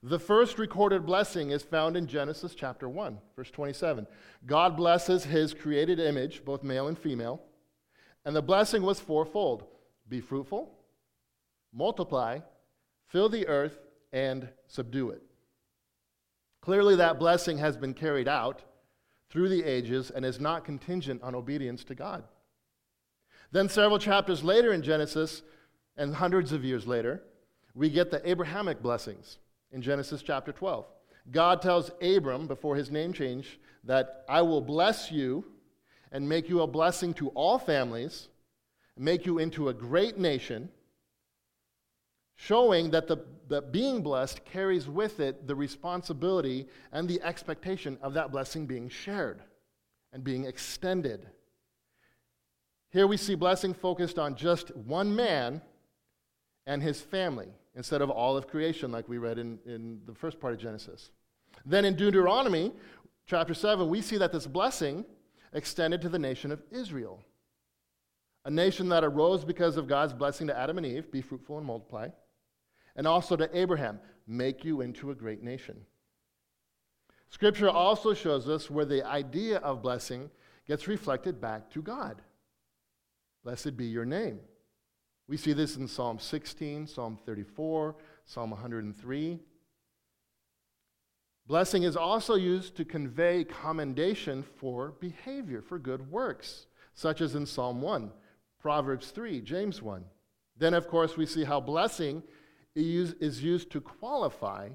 The 0.07 0.19
first 0.19 0.59
recorded 0.59 1.07
blessing 1.07 1.51
is 1.51 1.63
found 1.63 1.97
in 1.97 2.07
Genesis 2.07 2.55
chapter 2.55 2.91
1, 2.91 3.17
verse 3.37 3.51
27. 3.51 4.07
God 4.45 4.77
blesses 4.77 5.25
his 5.25 5.55
created 5.55 5.99
image, 5.99 6.45
both 6.45 6.63
male 6.63 6.89
and 6.89 6.99
female, 6.99 7.41
and 8.27 8.37
the 8.37 8.43
blessing 8.43 8.83
was 8.83 9.01
fourfold 9.01 9.65
be 10.07 10.21
fruitful, 10.21 10.75
multiply, 11.73 12.41
fill 13.07 13.31
the 13.31 13.49
earth, 13.49 13.79
and 14.13 14.47
subdue 14.67 15.09
it. 15.09 15.23
Clearly, 16.61 16.97
that 16.97 17.19
blessing 17.19 17.57
has 17.57 17.79
been 17.79 17.95
carried 17.95 18.29
out 18.29 18.61
through 19.31 19.49
the 19.49 19.65
ages 19.65 20.11
and 20.11 20.23
is 20.23 20.39
not 20.39 20.67
contingent 20.67 21.23
on 21.23 21.35
obedience 21.35 21.83
to 21.85 21.95
God. 21.95 22.25
Then, 23.53 23.71
several 23.71 23.99
chapters 23.99 24.45
later 24.45 24.75
in 24.75 24.83
Genesis, 24.83 25.41
and 25.97 26.15
hundreds 26.15 26.53
of 26.53 26.63
years 26.63 26.87
later, 26.87 27.23
we 27.75 27.89
get 27.89 28.11
the 28.11 28.29
Abrahamic 28.29 28.83
blessings 28.83 29.39
in 29.75 29.83
Genesis 29.83 30.23
chapter 30.23 30.53
12. 30.53 30.87
God 31.31 31.61
tells 31.61 31.91
Abram 32.01 32.47
before 32.47 32.77
his 32.77 32.91
name 32.91 33.13
change 33.13 33.59
that 33.83 34.25
I 34.29 34.41
will 34.41 34.61
bless 34.61 35.11
you 35.11 35.45
and 36.13 36.29
make 36.29 36.49
you 36.49 36.63
a 36.63 36.67
blessing 36.67 37.13
to 37.15 37.29
all 37.31 37.59
families, 37.59 38.29
make 38.97 39.27
you 39.27 39.39
into 39.39 39.69
a 39.69 39.75
great 39.75 40.17
nation, 40.17 40.71
showing 42.37 42.91
that 42.93 43.09
the 43.09 43.19
that 43.49 43.73
being 43.73 44.01
blessed 44.03 44.43
carries 44.47 44.89
with 44.89 45.21
it 45.21 45.47
the 45.47 45.55
responsibility 45.55 46.67
and 46.93 47.07
the 47.07 47.21
expectation 47.23 47.99
of 48.01 48.15
that 48.15 48.33
blessing 48.33 48.65
being 48.65 48.89
shared 48.89 49.43
and 50.15 50.25
being 50.25 50.47
extended. 50.47 51.27
Here 52.89 53.07
we 53.07 53.19
see 53.19 53.35
blessing 53.35 53.75
focused 53.75 54.19
on 54.19 54.37
just 54.37 54.75
one 54.75 55.15
man 55.15 55.61
and 56.67 56.83
his 56.83 57.03
family 57.03 57.49
instead 57.75 58.03
of 58.03 58.11
all 58.11 58.37
of 58.37 58.47
creation, 58.47 58.93
like 58.93 59.09
we 59.09 59.19
read 59.19 59.39
in, 59.39 59.59
in 59.67 60.01
the 60.07 60.15
first 60.15 60.41
part 60.41 60.53
of 60.53 60.61
Genesis. 60.61 61.11
Then 61.67 61.85
in 61.85 61.95
Deuteronomy 61.95 62.73
chapter 63.27 63.55
7, 63.55 63.89
we 63.89 64.01
see 64.01 64.19
that 64.19 64.33
this 64.33 64.47
blessing 64.47 65.05
extended 65.53 66.01
to 66.03 66.09
the 66.09 66.19
nation 66.19 66.53
of 66.53 66.63
Israel, 66.71 67.23
a 68.45 68.51
nation 68.51 68.89
that 68.91 69.05
arose 69.05 69.45
because 69.45 69.77
of 69.77 69.89
God's 69.89 70.13
blessing 70.13 70.47
to 70.49 70.59
Adam 70.59 70.79
and 70.79 70.87
Eve 70.87 71.11
be 71.11 71.21
fruitful 71.21 71.59
and 71.59 71.67
multiply, 71.67 72.09
and 72.97 73.07
also 73.07 73.37
to 73.37 73.57
Abraham 73.57 73.99
make 74.27 74.65
you 74.65 74.81
into 74.81 75.11
a 75.11 75.15
great 75.15 75.43
nation. 75.43 75.77
Scripture 77.31 77.69
also 77.69 78.15
shows 78.15 78.49
us 78.49 78.71
where 78.71 78.85
the 78.85 79.05
idea 79.05 79.59
of 79.59 79.83
blessing 79.83 80.31
gets 80.67 80.87
reflected 80.87 81.41
back 81.41 81.69
to 81.71 81.83
God. 81.83 82.23
Blessed 83.43 83.77
be 83.77 83.87
your 83.87 84.05
name. 84.05 84.41
We 85.27 85.37
see 85.37 85.53
this 85.53 85.77
in 85.77 85.89
Psalm 85.89 86.19
16, 86.19 86.87
Psalm 86.87 87.19
34, 87.25 87.97
Psalm 88.27 88.51
103. 88.51 89.39
Blessing 91.47 91.83
is 91.83 91.97
also 91.97 92.35
used 92.35 92.77
to 92.77 92.85
convey 92.85 93.45
commendation 93.45 94.43
for 94.43 94.93
behavior, 95.01 95.63
for 95.63 95.79
good 95.79 96.11
works, 96.11 96.67
such 96.95 97.21
as 97.21 97.35
in 97.35 97.47
Psalm 97.47 97.81
1, 97.81 98.11
Proverbs 98.61 99.11
3, 99.11 99.41
James 99.41 99.83
1. 99.83 100.05
Then, 100.57 100.75
of 100.75 100.89
course, 100.89 101.17
we 101.17 101.27
see 101.27 101.45
how 101.45 101.61
blessing 101.61 102.23
is 102.75 103.43
used 103.43 103.71
to 103.71 103.81
qualify 103.81 104.71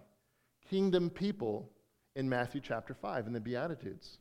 kingdom 0.70 1.10
people 1.10 1.72
in 2.16 2.30
Matthew 2.30 2.62
chapter 2.62 2.94
5 2.94 3.28
in 3.28 3.34
the 3.34 3.40
Beatitudes. 3.40 4.20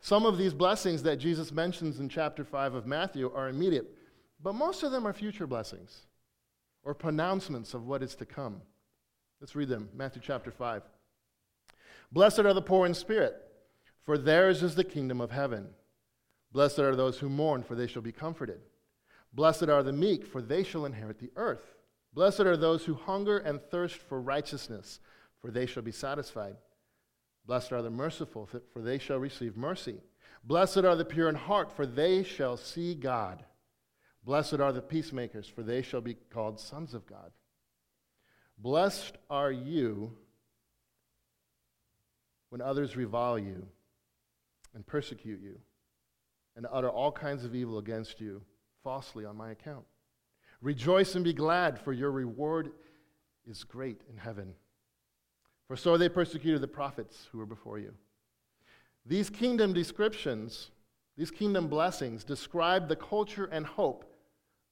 Some 0.00 0.26
of 0.26 0.38
these 0.38 0.54
blessings 0.54 1.02
that 1.04 1.18
Jesus 1.18 1.50
mentions 1.50 1.98
in 1.98 2.08
chapter 2.08 2.44
5 2.44 2.74
of 2.74 2.86
Matthew 2.86 3.32
are 3.34 3.48
immediate. 3.48 3.96
But 4.40 4.54
most 4.54 4.82
of 4.82 4.92
them 4.92 5.06
are 5.06 5.12
future 5.12 5.46
blessings 5.46 6.06
or 6.84 6.94
pronouncements 6.94 7.74
of 7.74 7.86
what 7.86 8.02
is 8.02 8.14
to 8.16 8.24
come. 8.24 8.62
Let's 9.40 9.56
read 9.56 9.68
them. 9.68 9.88
Matthew 9.94 10.22
chapter 10.24 10.50
5. 10.50 10.82
Blessed 12.10 12.40
are 12.40 12.54
the 12.54 12.62
poor 12.62 12.86
in 12.86 12.94
spirit, 12.94 13.36
for 14.04 14.16
theirs 14.16 14.62
is 14.62 14.74
the 14.74 14.84
kingdom 14.84 15.20
of 15.20 15.30
heaven. 15.30 15.68
Blessed 16.52 16.78
are 16.78 16.96
those 16.96 17.18
who 17.18 17.28
mourn, 17.28 17.62
for 17.62 17.74
they 17.74 17.86
shall 17.86 18.02
be 18.02 18.12
comforted. 18.12 18.60
Blessed 19.32 19.68
are 19.68 19.82
the 19.82 19.92
meek, 19.92 20.26
for 20.26 20.40
they 20.40 20.62
shall 20.62 20.86
inherit 20.86 21.18
the 21.18 21.30
earth. 21.36 21.74
Blessed 22.14 22.40
are 22.40 22.56
those 22.56 22.84
who 22.84 22.94
hunger 22.94 23.38
and 23.38 23.60
thirst 23.60 23.96
for 23.96 24.20
righteousness, 24.20 25.00
for 25.40 25.50
they 25.50 25.66
shall 25.66 25.82
be 25.82 25.92
satisfied. 25.92 26.56
Blessed 27.44 27.72
are 27.72 27.82
the 27.82 27.90
merciful, 27.90 28.46
for 28.46 28.80
they 28.80 28.98
shall 28.98 29.18
receive 29.18 29.56
mercy. 29.56 30.00
Blessed 30.42 30.78
are 30.78 30.96
the 30.96 31.04
pure 31.04 31.28
in 31.28 31.34
heart, 31.34 31.70
for 31.70 31.84
they 31.84 32.22
shall 32.22 32.56
see 32.56 32.94
God. 32.94 33.44
Blessed 34.24 34.60
are 34.60 34.72
the 34.72 34.82
peacemakers, 34.82 35.48
for 35.48 35.62
they 35.62 35.82
shall 35.82 36.00
be 36.00 36.14
called 36.14 36.60
sons 36.60 36.94
of 36.94 37.06
God. 37.06 37.30
Blessed 38.58 39.16
are 39.30 39.52
you 39.52 40.12
when 42.50 42.60
others 42.60 42.96
revile 42.96 43.38
you 43.38 43.66
and 44.74 44.86
persecute 44.86 45.40
you 45.40 45.58
and 46.56 46.66
utter 46.72 46.90
all 46.90 47.12
kinds 47.12 47.44
of 47.44 47.54
evil 47.54 47.78
against 47.78 48.20
you 48.20 48.42
falsely 48.82 49.24
on 49.24 49.36
my 49.36 49.52
account. 49.52 49.84
Rejoice 50.60 51.14
and 51.14 51.24
be 51.24 51.32
glad, 51.32 51.78
for 51.78 51.92
your 51.92 52.10
reward 52.10 52.72
is 53.46 53.62
great 53.62 54.00
in 54.10 54.16
heaven. 54.16 54.54
For 55.68 55.76
so 55.76 55.96
they 55.96 56.08
persecuted 56.08 56.60
the 56.60 56.68
prophets 56.68 57.28
who 57.30 57.38
were 57.38 57.46
before 57.46 57.78
you. 57.78 57.94
These 59.06 59.30
kingdom 59.30 59.72
descriptions, 59.72 60.70
these 61.18 61.30
kingdom 61.32 61.66
blessings, 61.66 62.22
describe 62.22 62.88
the 62.88 62.94
culture 62.94 63.46
and 63.46 63.66
hope 63.66 64.04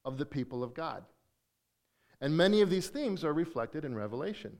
of 0.05 0.17
the 0.17 0.25
people 0.25 0.63
of 0.63 0.75
God. 0.75 1.05
And 2.21 2.37
many 2.37 2.63
of 2.63 2.71
these 2.71 2.87
themes 2.87 3.25
are 3.25 3.33
reflected 3.33 3.85
in 3.85 3.97
Revelation. 3.97 4.57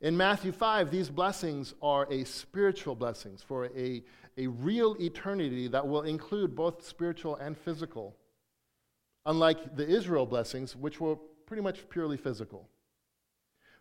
In 0.00 0.16
Matthew 0.16 0.52
5, 0.52 0.90
these 0.90 1.10
blessings 1.10 1.74
are 1.82 2.10
a 2.10 2.24
spiritual 2.24 2.94
blessings 2.94 3.42
for 3.42 3.66
a, 3.66 4.02
a 4.38 4.46
real 4.46 4.96
eternity 4.98 5.68
that 5.68 5.86
will 5.86 6.02
include 6.02 6.56
both 6.56 6.86
spiritual 6.86 7.36
and 7.36 7.58
physical, 7.58 8.16
unlike 9.26 9.76
the 9.76 9.86
Israel 9.86 10.24
blessings, 10.24 10.74
which 10.74 10.98
were 10.98 11.16
pretty 11.44 11.62
much 11.62 11.86
purely 11.90 12.16
physical. 12.16 12.70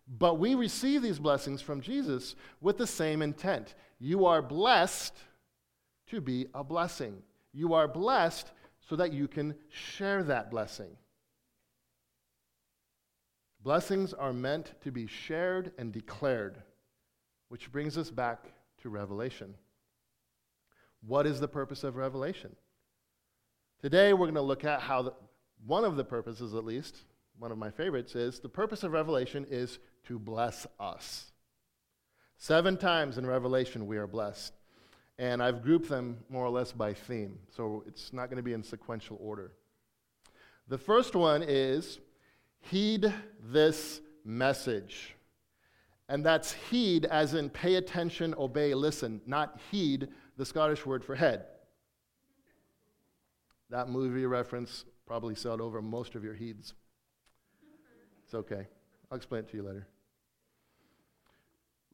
But 0.06 0.38
we 0.38 0.54
receive 0.54 1.02
these 1.02 1.20
blessings 1.20 1.62
from 1.62 1.80
Jesus 1.80 2.36
with 2.60 2.78
the 2.78 2.86
same 2.86 3.22
intent. 3.22 3.74
You 4.00 4.26
are 4.26 4.42
blessed 4.42 5.14
to 6.08 6.22
be 6.22 6.48
a 6.54 6.64
blessing. 6.64 7.22
You 7.54 7.74
are 7.74 7.88
blessed 7.88 8.52
so 8.88 8.96
that 8.96 9.14
you 9.14 9.28
can 9.28 9.56
share 9.70 10.24
that 10.24 10.52
blessing. 10.52 10.98
Blessings 13.64 14.14
are 14.14 14.34
meant 14.34 14.74
to 14.82 14.92
be 14.92 15.08
shared 15.08 15.72
and 15.78 15.92
declared, 15.92 16.62
which 17.50 17.72
brings 17.72 17.98
us 17.98 18.12
back 18.12 18.54
to 18.82 18.90
Revelation. 18.90 19.56
What 21.02 21.26
is 21.26 21.40
the 21.40 21.48
purpose 21.48 21.84
of 21.84 21.96
Revelation? 21.96 22.56
Today, 23.82 24.14
we're 24.14 24.28
going 24.28 24.36
to 24.36 24.42
look 24.42 24.66
at 24.66 24.82
how 24.82 25.02
the, 25.02 25.14
one 25.66 25.84
of 25.84 25.96
the 25.96 26.04
purposes, 26.04 26.54
at 26.54 26.64
least, 26.64 26.98
one 27.40 27.52
of 27.52 27.58
my 27.58 27.72
favorites, 27.72 28.16
is 28.16 28.40
the 28.40 28.50
purpose 28.50 28.84
of 28.84 28.92
Revelation 28.92 29.48
is 29.50 29.80
to 30.08 30.20
bless 30.20 30.68
us. 30.80 31.32
Seven 32.38 32.78
times 32.78 33.18
in 33.18 33.26
Revelation, 33.26 33.88
we 33.88 33.98
are 33.98 34.08
blessed 34.08 34.54
and 35.18 35.42
I've 35.42 35.62
grouped 35.62 35.90
them 35.90 36.18
more 36.30 36.46
or 36.46 36.50
less 36.50 36.72
by 36.72 36.94
theme, 36.94 37.40
so 37.56 37.84
it's 37.88 38.12
not 38.12 38.30
going 38.30 38.38
to 38.38 38.44
be 38.44 38.54
in 38.54 38.64
sequential 38.64 39.18
order. 39.22 39.54
The 40.68 40.78
first 40.78 41.16
one 41.16 41.44
is 41.44 42.00
heed 42.62 43.14
this 43.44 44.02
message. 44.24 45.16
And 46.10 46.24
that's 46.24 46.54
heed 46.70 47.06
as 47.06 47.34
in 47.34 47.50
pay 47.50 47.76
attention, 47.76 48.36
obey, 48.38 48.74
listen, 48.74 49.22
not 49.26 49.60
heed, 49.72 50.10
the 50.38 50.46
Scottish 50.46 50.86
word 50.86 51.04
for 51.04 51.16
head. 51.16 51.46
That 53.70 53.90
movie 53.90 54.26
reference 54.26 54.86
probably 55.08 55.36
sailed 55.36 55.62
over 55.62 55.82
most 55.82 56.16
of 56.16 56.24
your 56.24 56.36
heeds. 56.36 56.74
It's 58.26 58.34
okay. 58.34 58.68
I'll 59.10 59.18
explain 59.18 59.42
it 59.42 59.50
to 59.52 59.58
you 59.58 59.64
later. 59.64 59.88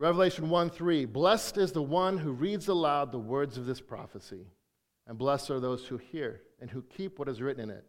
Revelation 0.01 0.49
1 0.49 0.71
3 0.71 1.05
Blessed 1.05 1.59
is 1.59 1.73
the 1.73 1.83
one 1.83 2.17
who 2.17 2.31
reads 2.31 2.67
aloud 2.67 3.11
the 3.11 3.19
words 3.19 3.55
of 3.55 3.67
this 3.67 3.79
prophecy, 3.79 4.47
and 5.05 5.15
blessed 5.15 5.51
are 5.51 5.59
those 5.59 5.85
who 5.85 5.97
hear 5.97 6.41
and 6.59 6.71
who 6.71 6.81
keep 6.81 7.19
what 7.19 7.29
is 7.29 7.39
written 7.39 7.65
in 7.65 7.69
it, 7.69 7.85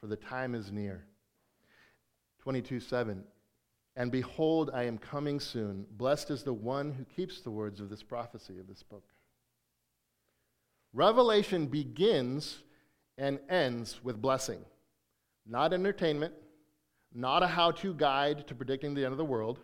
for 0.00 0.08
the 0.08 0.16
time 0.16 0.56
is 0.56 0.72
near. 0.72 1.04
22 2.40 2.80
7 2.80 3.22
And 3.94 4.10
behold, 4.10 4.72
I 4.74 4.82
am 4.86 4.98
coming 4.98 5.38
soon. 5.38 5.86
Blessed 5.92 6.32
is 6.32 6.42
the 6.42 6.52
one 6.52 6.90
who 6.90 7.04
keeps 7.04 7.42
the 7.42 7.52
words 7.52 7.80
of 7.80 7.90
this 7.90 8.02
prophecy 8.02 8.58
of 8.58 8.66
this 8.66 8.82
book. 8.82 9.04
Revelation 10.92 11.66
begins 11.66 12.58
and 13.18 13.38
ends 13.48 14.02
with 14.02 14.20
blessing, 14.20 14.64
not 15.46 15.72
entertainment, 15.72 16.34
not 17.14 17.44
a 17.44 17.46
how 17.46 17.70
to 17.70 17.94
guide 17.94 18.48
to 18.48 18.54
predicting 18.56 18.94
the 18.94 19.04
end 19.04 19.12
of 19.12 19.18
the 19.18 19.24
world 19.24 19.60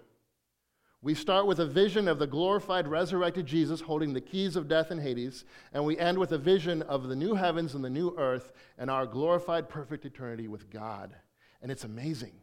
we 1.02 1.14
start 1.14 1.48
with 1.48 1.58
a 1.58 1.66
vision 1.66 2.06
of 2.06 2.20
the 2.20 2.28
glorified, 2.28 2.86
resurrected 2.86 3.44
Jesus 3.44 3.80
holding 3.80 4.12
the 4.12 4.20
keys 4.20 4.54
of 4.54 4.68
death 4.68 4.92
and 4.92 5.00
Hades, 5.00 5.44
and 5.72 5.84
we 5.84 5.98
end 5.98 6.16
with 6.16 6.30
a 6.30 6.38
vision 6.38 6.80
of 6.82 7.08
the 7.08 7.16
new 7.16 7.34
heavens 7.34 7.74
and 7.74 7.84
the 7.84 7.90
new 7.90 8.14
earth 8.16 8.52
and 8.78 8.88
our 8.88 9.04
glorified, 9.04 9.68
perfect 9.68 10.04
eternity 10.04 10.46
with 10.46 10.70
God. 10.70 11.12
And 11.60 11.72
it's 11.72 11.82
amazing. 11.82 12.34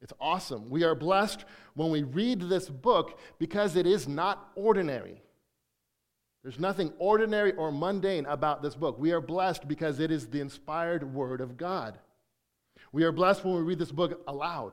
It's 0.00 0.14
awesome. 0.18 0.70
We 0.70 0.84
are 0.84 0.94
blessed 0.94 1.44
when 1.74 1.90
we 1.90 2.02
read 2.02 2.40
this 2.40 2.70
book 2.70 3.18
because 3.38 3.76
it 3.76 3.86
is 3.86 4.08
not 4.08 4.50
ordinary. 4.54 5.20
There's 6.42 6.60
nothing 6.60 6.94
ordinary 6.98 7.52
or 7.52 7.70
mundane 7.70 8.24
about 8.24 8.62
this 8.62 8.74
book. 8.74 8.98
We 8.98 9.12
are 9.12 9.20
blessed 9.20 9.68
because 9.68 10.00
it 10.00 10.10
is 10.10 10.28
the 10.28 10.40
inspired 10.40 11.14
Word 11.14 11.42
of 11.42 11.58
God. 11.58 11.98
We 12.90 13.04
are 13.04 13.12
blessed 13.12 13.44
when 13.44 13.54
we 13.54 13.62
read 13.62 13.78
this 13.78 13.92
book 13.92 14.22
aloud. 14.26 14.72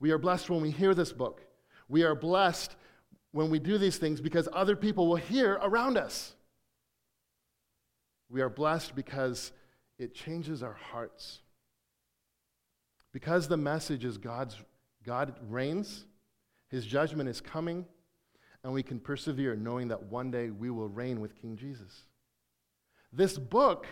We 0.00 0.10
are 0.10 0.18
blessed 0.18 0.50
when 0.50 0.62
we 0.62 0.70
hear 0.70 0.94
this 0.94 1.12
book. 1.12 1.42
We 1.88 2.02
are 2.02 2.14
blessed 2.14 2.76
when 3.32 3.50
we 3.50 3.58
do 3.58 3.78
these 3.78 3.98
things 3.98 4.20
because 4.20 4.48
other 4.52 4.76
people 4.76 5.08
will 5.08 5.16
hear 5.16 5.54
around 5.62 5.96
us. 5.96 6.34
We 8.28 8.42
are 8.42 8.50
blessed 8.50 8.94
because 8.94 9.52
it 9.98 10.14
changes 10.14 10.62
our 10.62 10.74
hearts. 10.74 11.40
Because 13.12 13.48
the 13.48 13.56
message 13.56 14.04
is 14.04 14.18
God's, 14.18 14.56
God 15.04 15.34
reigns, 15.48 16.04
His 16.68 16.84
judgment 16.84 17.28
is 17.28 17.40
coming, 17.40 17.86
and 18.62 18.72
we 18.72 18.82
can 18.82 19.00
persevere 19.00 19.56
knowing 19.56 19.88
that 19.88 20.02
one 20.04 20.30
day 20.30 20.50
we 20.50 20.70
will 20.70 20.88
reign 20.88 21.20
with 21.20 21.34
King 21.40 21.56
Jesus. 21.56 22.04
This 23.12 23.38
book 23.38 23.86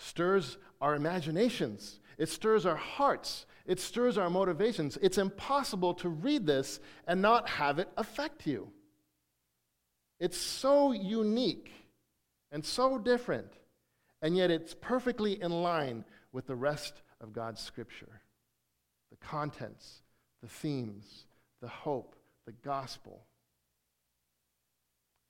stirs 0.00 0.56
our 0.80 0.94
imaginations, 0.94 2.00
it 2.18 2.28
stirs 2.28 2.66
our 2.66 2.76
hearts, 2.76 3.46
it 3.66 3.78
stirs 3.78 4.18
our 4.18 4.30
motivations. 4.30 4.98
It's 5.02 5.18
impossible 5.18 5.94
to 5.94 6.08
read 6.08 6.46
this 6.46 6.80
and 7.06 7.22
not 7.22 7.48
have 7.48 7.78
it 7.78 7.88
affect 7.96 8.46
you. 8.46 8.72
It's 10.18 10.38
so 10.38 10.92
unique 10.92 11.70
and 12.50 12.64
so 12.64 12.98
different, 12.98 13.52
and 14.22 14.36
yet 14.36 14.50
it's 14.50 14.74
perfectly 14.74 15.40
in 15.40 15.50
line 15.50 16.04
with 16.32 16.46
the 16.46 16.56
rest 16.56 17.02
of 17.20 17.32
God's 17.32 17.60
scripture 17.60 18.20
the 19.10 19.16
contents, 19.16 20.02
the 20.40 20.48
themes, 20.48 21.26
the 21.60 21.68
hope, 21.68 22.14
the 22.46 22.52
gospel. 22.52 23.26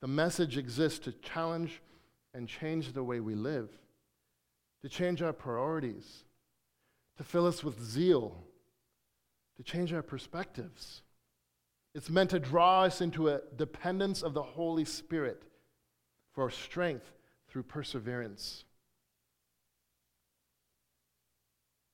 The 0.02 0.08
message 0.08 0.58
exists 0.58 0.98
to 1.00 1.12
challenge 1.12 1.80
and 2.34 2.46
change 2.46 2.92
the 2.92 3.02
way 3.02 3.20
we 3.20 3.34
live, 3.34 3.70
to 4.82 4.88
change 4.88 5.22
our 5.22 5.32
priorities, 5.32 6.24
to 7.16 7.24
fill 7.24 7.46
us 7.46 7.62
with 7.62 7.82
zeal, 7.82 8.44
to 9.56 9.62
change 9.62 9.92
our 9.92 10.02
perspectives. 10.02 11.02
It's 11.94 12.08
meant 12.08 12.30
to 12.30 12.38
draw 12.38 12.84
us 12.84 13.00
into 13.00 13.28
a 13.28 13.40
dependence 13.56 14.22
of 14.22 14.32
the 14.32 14.42
Holy 14.42 14.84
Spirit 14.84 15.42
for 16.32 16.50
strength 16.50 17.12
through 17.48 17.64
perseverance. 17.64 18.64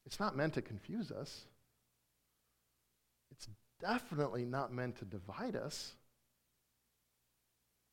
It's 0.05 0.21
not 0.21 0.37
meant 0.37 0.55
to 0.55 0.63
confuse 0.63 1.11
us. 1.11 1.47
It's 3.33 3.49
definitely 3.81 4.45
not 4.45 4.73
meant 4.73 4.97
to 4.99 5.05
divide 5.05 5.57
us. 5.57 5.95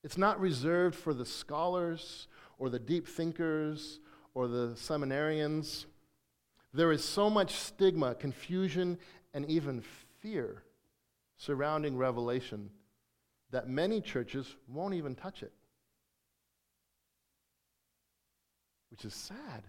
It's 0.04 0.18
not 0.18 0.40
reserved 0.40 0.96
for 0.96 1.14
the 1.14 1.26
scholars 1.26 2.28
or 2.60 2.70
the 2.70 2.80
deep 2.80 3.08
thinkers 3.08 4.00
or 4.34 4.48
the 4.48 4.70
seminarians. 4.76 5.86
There 6.74 6.92
is 6.92 7.04
so 7.04 7.30
much 7.30 7.54
stigma, 7.54 8.16
confusion, 8.16 8.98
and 9.34 9.50
even 9.50 9.84
fear 10.22 10.64
surrounding 11.38 11.98
Revelation 11.98 12.70
that 13.52 13.70
many 13.70 14.02
churches 14.02 14.56
won't 14.68 14.96
even 14.96 15.14
touch 15.14 15.44
it, 15.44 15.54
which 18.90 19.06
is 19.06 19.14
sad. 19.14 19.64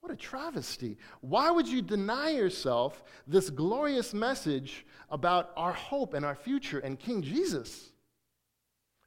What 0.00 0.10
a 0.10 0.16
travesty. 0.16 0.96
Why 1.20 1.50
would 1.50 1.68
you 1.68 1.82
deny 1.82 2.30
yourself 2.30 3.04
this 3.26 3.50
glorious 3.50 4.14
message 4.14 4.86
about 5.10 5.52
our 5.56 5.72
hope 5.72 6.14
and 6.14 6.24
our 6.24 6.34
future 6.34 6.78
and 6.78 6.98
King 6.98 7.22
Jesus? 7.22 7.92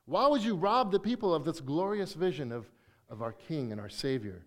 Why 0.05 0.27
would 0.27 0.43
you 0.43 0.55
rob 0.55 0.91
the 0.91 0.99
people 0.99 1.33
of 1.33 1.45
this 1.45 1.59
glorious 1.59 2.13
vision 2.13 2.51
of, 2.51 2.71
of 3.09 3.21
our 3.21 3.33
King 3.33 3.71
and 3.71 3.79
our 3.79 3.89
Savior? 3.89 4.45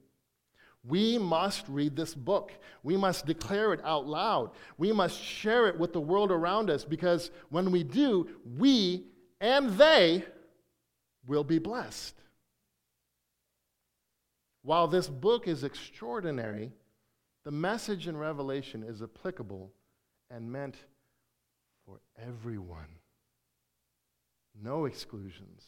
We 0.88 1.18
must 1.18 1.64
read 1.68 1.96
this 1.96 2.14
book. 2.14 2.52
We 2.82 2.96
must 2.96 3.26
declare 3.26 3.72
it 3.72 3.80
out 3.84 4.06
loud. 4.06 4.50
We 4.78 4.92
must 4.92 5.20
share 5.20 5.66
it 5.66 5.78
with 5.78 5.92
the 5.92 6.00
world 6.00 6.30
around 6.30 6.70
us 6.70 6.84
because 6.84 7.30
when 7.50 7.72
we 7.72 7.82
do, 7.82 8.28
we 8.56 9.06
and 9.40 9.70
they 9.70 10.24
will 11.26 11.44
be 11.44 11.58
blessed. 11.58 12.14
While 14.62 14.88
this 14.88 15.08
book 15.08 15.46
is 15.48 15.64
extraordinary, 15.64 16.72
the 17.44 17.50
message 17.50 18.08
in 18.08 18.16
Revelation 18.16 18.82
is 18.82 19.02
applicable 19.02 19.72
and 20.30 20.50
meant 20.50 20.76
for 21.84 22.00
everyone. 22.20 22.98
No 24.60 24.86
exclusions. 24.86 25.62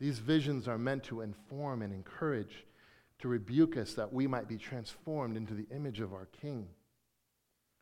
These 0.00 0.18
visions 0.20 0.68
are 0.68 0.78
meant 0.78 1.04
to 1.04 1.22
inform 1.22 1.82
and 1.82 1.92
encourage, 1.92 2.66
to 3.18 3.28
rebuke 3.28 3.76
us 3.76 3.94
that 3.94 4.12
we 4.12 4.26
might 4.26 4.48
be 4.48 4.56
transformed 4.56 5.36
into 5.36 5.54
the 5.54 5.66
image 5.74 6.00
of 6.00 6.12
our 6.12 6.26
King. 6.26 6.68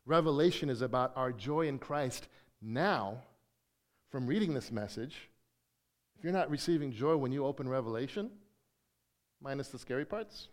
Revelation 0.05 0.69
is 0.69 0.81
about 0.81 1.11
our 1.15 1.31
joy 1.31 1.67
in 1.67 1.77
Christ 1.77 2.27
now 2.61 3.21
from 4.09 4.25
reading 4.25 4.53
this 4.53 4.71
message. 4.71 5.29
If 6.17 6.23
you're 6.23 6.33
not 6.33 6.49
receiving 6.49 6.91
joy 6.91 7.15
when 7.17 7.31
you 7.31 7.45
open 7.45 7.69
Revelation, 7.69 8.31
minus 9.39 9.67
the 9.67 9.77
scary 9.77 10.05
parts, 10.05 10.47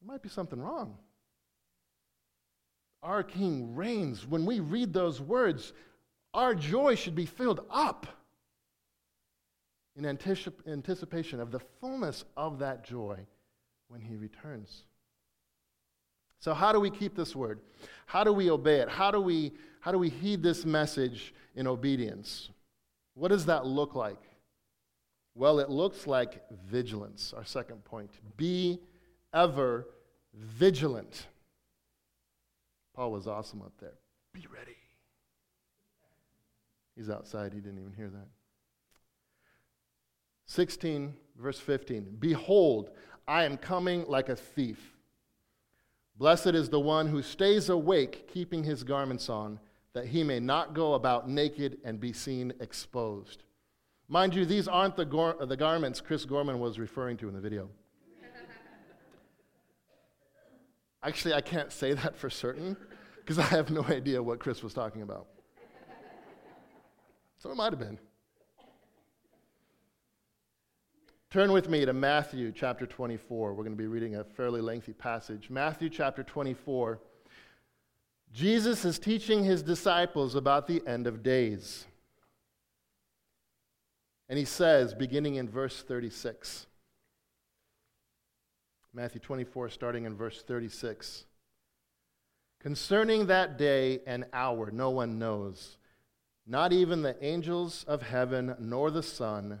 there 0.00 0.12
might 0.12 0.22
be 0.22 0.28
something 0.28 0.60
wrong. 0.60 0.98
Our 3.02 3.22
King 3.22 3.74
reigns. 3.74 4.26
When 4.26 4.44
we 4.44 4.60
read 4.60 4.92
those 4.92 5.20
words, 5.20 5.72
our 6.34 6.54
joy 6.54 6.96
should 6.96 7.14
be 7.14 7.26
filled 7.26 7.64
up 7.70 8.06
in 9.96 10.04
anticip- 10.04 10.66
anticipation 10.66 11.40
of 11.40 11.50
the 11.50 11.60
fullness 11.80 12.24
of 12.36 12.58
that 12.60 12.84
joy 12.84 13.18
when 13.88 14.00
he 14.00 14.16
returns. 14.16 14.84
So, 16.40 16.54
how 16.54 16.72
do 16.72 16.80
we 16.80 16.90
keep 16.90 17.14
this 17.14 17.36
word? 17.36 17.60
How 18.06 18.24
do 18.24 18.32
we 18.32 18.50
obey 18.50 18.80
it? 18.80 18.88
How 18.88 19.10
do 19.10 19.20
we, 19.20 19.52
how 19.80 19.92
do 19.92 19.98
we 19.98 20.08
heed 20.08 20.42
this 20.42 20.64
message 20.64 21.34
in 21.54 21.66
obedience? 21.66 22.50
What 23.14 23.28
does 23.28 23.46
that 23.46 23.66
look 23.66 23.94
like? 23.94 24.18
Well, 25.34 25.60
it 25.60 25.70
looks 25.70 26.06
like 26.06 26.42
vigilance, 26.66 27.32
our 27.36 27.44
second 27.44 27.84
point. 27.84 28.10
Be 28.36 28.80
ever 29.32 29.86
vigilant. 30.34 31.26
Paul 32.94 33.12
was 33.12 33.26
awesome 33.26 33.62
up 33.62 33.72
there. 33.80 33.94
Be 34.34 34.46
ready. 34.52 34.76
He's 36.96 37.08
outside, 37.08 37.54
he 37.54 37.60
didn't 37.60 37.78
even 37.78 37.92
hear 37.92 38.10
that. 38.10 38.26
16, 40.52 41.14
verse 41.38 41.58
15 41.58 42.16
Behold, 42.18 42.90
I 43.26 43.44
am 43.44 43.56
coming 43.56 44.04
like 44.06 44.28
a 44.28 44.36
thief. 44.36 44.98
Blessed 46.16 46.48
is 46.48 46.68
the 46.68 46.78
one 46.78 47.08
who 47.08 47.22
stays 47.22 47.70
awake, 47.70 48.28
keeping 48.28 48.62
his 48.62 48.84
garments 48.84 49.30
on, 49.30 49.58
that 49.94 50.06
he 50.06 50.22
may 50.22 50.40
not 50.40 50.74
go 50.74 50.92
about 50.92 51.28
naked 51.28 51.78
and 51.84 51.98
be 51.98 52.12
seen 52.12 52.52
exposed. 52.60 53.44
Mind 54.08 54.34
you, 54.34 54.44
these 54.44 54.68
aren't 54.68 54.94
the, 54.94 55.06
gar- 55.06 55.36
the 55.40 55.56
garments 55.56 56.02
Chris 56.02 56.26
Gorman 56.26 56.60
was 56.60 56.78
referring 56.78 57.16
to 57.18 57.28
in 57.28 57.34
the 57.34 57.40
video. 57.40 57.70
Actually, 61.02 61.32
I 61.32 61.40
can't 61.40 61.72
say 61.72 61.94
that 61.94 62.14
for 62.14 62.28
certain 62.28 62.76
because 63.16 63.38
I 63.38 63.44
have 63.44 63.70
no 63.70 63.84
idea 63.84 64.22
what 64.22 64.38
Chris 64.38 64.62
was 64.62 64.74
talking 64.74 65.00
about. 65.00 65.28
So 67.38 67.50
it 67.50 67.56
might 67.56 67.72
have 67.72 67.80
been. 67.80 67.98
Turn 71.32 71.50
with 71.50 71.70
me 71.70 71.86
to 71.86 71.94
Matthew 71.94 72.52
chapter 72.54 72.84
24. 72.84 73.54
We're 73.54 73.64
going 73.64 73.74
to 73.74 73.82
be 73.82 73.86
reading 73.86 74.16
a 74.16 74.22
fairly 74.22 74.60
lengthy 74.60 74.92
passage. 74.92 75.48
Matthew 75.48 75.88
chapter 75.88 76.22
24. 76.22 77.00
Jesus 78.34 78.84
is 78.84 78.98
teaching 78.98 79.42
his 79.42 79.62
disciples 79.62 80.34
about 80.34 80.66
the 80.66 80.82
end 80.86 81.06
of 81.06 81.22
days. 81.22 81.86
And 84.28 84.38
he 84.38 84.44
says, 84.44 84.92
beginning 84.92 85.36
in 85.36 85.48
verse 85.48 85.82
36, 85.82 86.66
Matthew 88.92 89.22
24, 89.22 89.70
starting 89.70 90.04
in 90.04 90.14
verse 90.14 90.42
36, 90.42 91.24
concerning 92.60 93.24
that 93.28 93.56
day 93.56 94.00
and 94.06 94.26
hour, 94.34 94.70
no 94.70 94.90
one 94.90 95.18
knows, 95.18 95.78
not 96.46 96.74
even 96.74 97.00
the 97.00 97.16
angels 97.24 97.86
of 97.88 98.02
heaven, 98.02 98.54
nor 98.60 98.90
the 98.90 99.02
Son 99.02 99.60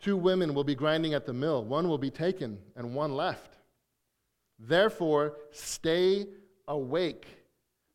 Two 0.00 0.16
women 0.16 0.54
will 0.54 0.64
be 0.64 0.74
grinding 0.74 1.14
at 1.14 1.26
the 1.26 1.32
mill, 1.32 1.64
one 1.64 1.88
will 1.88 1.98
be 1.98 2.10
taken 2.10 2.58
and 2.76 2.94
one 2.94 3.14
left. 3.14 3.56
Therefore, 4.58 5.36
stay 5.50 6.26
awake, 6.66 7.26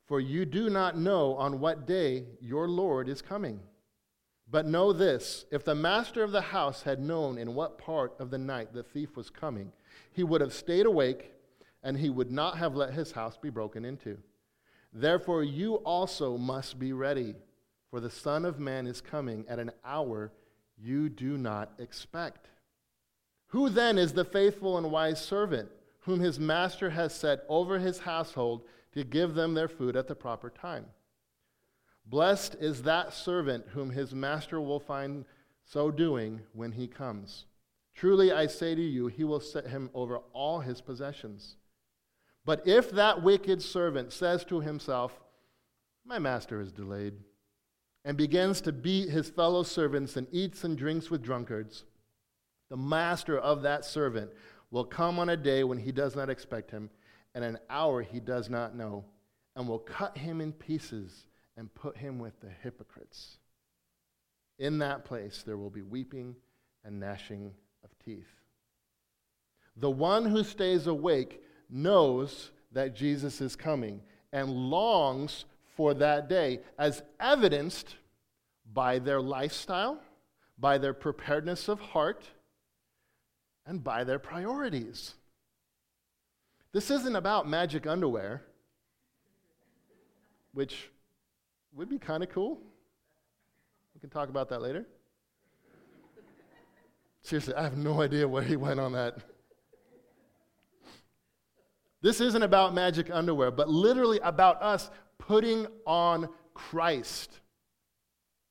for 0.06 0.20
you 0.20 0.46
do 0.46 0.70
not 0.70 0.98
know 0.98 1.36
on 1.36 1.60
what 1.60 1.88
day 1.88 2.26
your 2.42 2.68
Lord 2.68 3.08
is 3.08 3.22
coming. 3.22 3.60
But 4.50 4.66
know 4.66 4.94
this 4.94 5.46
if 5.52 5.64
the 5.64 5.76
master 5.76 6.24
of 6.24 6.32
the 6.32 6.42
house 6.42 6.84
had 6.84 7.00
known 7.00 7.38
in 7.38 7.56
what 7.56 7.78
part 7.78 8.14
of 8.20 8.30
the 8.30 8.38
night 8.38 8.74
the 8.74 8.84
thief 8.84 9.16
was 9.16 9.30
coming, 9.30 9.72
he 10.12 10.24
would 10.24 10.42
have 10.42 10.54
stayed 10.54 10.86
awake 10.86 11.32
and 11.84 11.98
he 11.98 12.10
would 12.10 12.32
not 12.32 12.58
have 12.58 12.76
let 12.76 12.94
his 12.94 13.12
house 13.14 13.38
be 13.38 13.50
broken 13.50 13.84
into. 13.84 14.18
Therefore, 14.94 15.44
you 15.44 15.76
also 15.78 16.38
must 16.38 16.78
be 16.78 16.94
ready, 16.94 17.36
for 17.90 18.00
the 18.00 18.10
Son 18.10 18.46
of 18.46 18.60
Man 18.60 18.86
is 18.86 19.02
coming 19.02 19.44
at 19.50 19.60
an 19.60 19.72
hour 19.84 20.32
you 20.84 21.10
do 21.10 21.38
not 21.38 21.72
expect. 21.80 22.50
Who 23.48 23.70
then 23.70 23.98
is 23.98 24.14
the 24.14 24.26
faithful 24.26 24.78
and 24.78 24.92
wise 24.92 25.24
servant 25.24 25.70
whom 26.02 26.20
his 26.20 26.40
master 26.40 26.90
has 26.90 27.14
set 27.14 27.46
over 27.48 27.80
his 27.80 28.00
household 28.00 28.64
to 28.94 29.04
give 29.04 29.34
them 29.36 29.54
their 29.54 29.68
food 29.68 29.96
at 29.96 30.08
the 30.08 30.16
proper 30.16 30.50
time? 30.50 30.86
Blessed 32.06 32.56
is 32.60 32.84
that 32.84 33.14
servant 33.14 33.66
whom 33.70 33.92
his 33.92 34.14
master 34.14 34.60
will 34.60 34.80
find 34.80 35.26
so 35.64 35.90
doing 35.90 36.42
when 36.52 36.74
he 36.74 36.88
comes. 36.88 37.46
Truly 37.96 38.32
I 38.32 38.48
say 38.48 38.76
to 38.76 38.82
you, 38.82 39.08
he 39.08 39.24
will 39.24 39.40
set 39.40 39.68
him 39.68 39.90
over 39.94 40.18
all 40.34 40.60
his 40.60 40.82
possessions. 40.82 41.56
But 42.46 42.68
if 42.68 42.92
that 42.92 43.24
wicked 43.24 43.62
servant 43.62 44.12
says 44.12 44.44
to 44.46 44.60
himself, 44.60 45.22
My 46.06 46.20
master 46.20 46.60
is 46.60 46.74
delayed, 46.74 47.14
and 48.06 48.18
begins 48.18 48.62
to 48.62 48.72
beat 48.72 49.10
his 49.10 49.30
fellow 49.30 49.64
servants 49.64 50.18
and 50.18 50.28
eats 50.32 50.64
and 50.64 50.78
drinks 50.78 51.10
with 51.10 51.24
drunkards, 51.24 51.86
the 52.70 52.78
master 52.78 53.38
of 53.38 53.62
that 53.62 53.86
servant 53.86 54.32
will 54.72 54.84
come 54.84 55.20
on 55.20 55.30
a 55.30 55.38
day 55.38 55.64
when 55.64 55.78
he 55.78 55.92
does 55.92 56.16
not 56.16 56.30
expect 56.30 56.72
him, 56.72 56.90
and 57.36 57.44
an 57.44 57.58
hour 57.70 58.02
he 58.02 58.20
does 58.20 58.50
not 58.50 58.76
know, 58.76 59.06
and 59.56 59.68
will 59.68 59.80
cut 59.80 60.18
him 60.18 60.42
in 60.42 60.52
pieces 60.52 61.28
and 61.56 61.74
put 61.76 61.96
him 61.96 62.20
with 62.20 62.40
the 62.42 62.50
hypocrites. 62.64 63.38
In 64.60 64.80
that 64.80 65.06
place 65.06 65.44
there 65.46 65.58
will 65.58 65.70
be 65.70 65.82
weeping 65.82 66.36
and 66.84 67.00
gnashing 67.00 67.54
of 67.84 67.92
teeth. 68.04 68.42
The 69.78 69.92
one 69.92 70.26
who 70.26 70.44
stays 70.44 70.88
awake 70.88 71.42
knows 71.70 72.52
that 72.72 72.96
Jesus 72.96 73.42
is 73.42 73.56
coming 73.56 74.02
and 74.32 74.50
longs 74.50 75.46
for 75.76 75.94
that 75.96 76.30
day, 76.30 76.60
as 76.78 77.02
evidenced 77.20 77.96
by 78.74 79.00
their 79.00 79.22
lifestyle, 79.22 80.00
by 80.58 80.78
their 80.78 80.94
preparedness 80.94 81.68
of 81.68 81.80
heart, 81.80 82.24
and 83.66 83.84
by 83.84 84.04
their 84.04 84.20
priorities. 84.20 85.16
This 86.72 86.90
isn't 86.92 87.16
about 87.16 87.48
magic 87.48 87.88
underwear, 87.88 88.44
which 90.54 90.90
would 91.74 91.90
be 91.90 92.00
kind 92.00 92.24
of 92.24 92.30
cool. 92.30 92.60
We 93.94 94.02
can 94.02 94.10
talk 94.10 94.30
about 94.30 94.50
that 94.50 94.62
later. 94.62 94.86
Seriously, 97.22 97.54
I 97.54 97.64
have 97.64 97.78
no 97.78 98.02
idea 98.02 98.28
where 98.28 98.44
he 98.44 98.56
went 98.56 98.80
on 98.80 98.92
that. 98.94 99.18
This 102.02 102.20
isn't 102.20 102.44
about 102.44 102.74
magic 102.74 103.10
underwear, 103.10 103.50
but 103.50 103.70
literally 103.70 104.20
about 104.24 104.62
us 104.62 104.90
putting 105.18 105.68
on 105.86 106.30
Christ. 106.54 107.40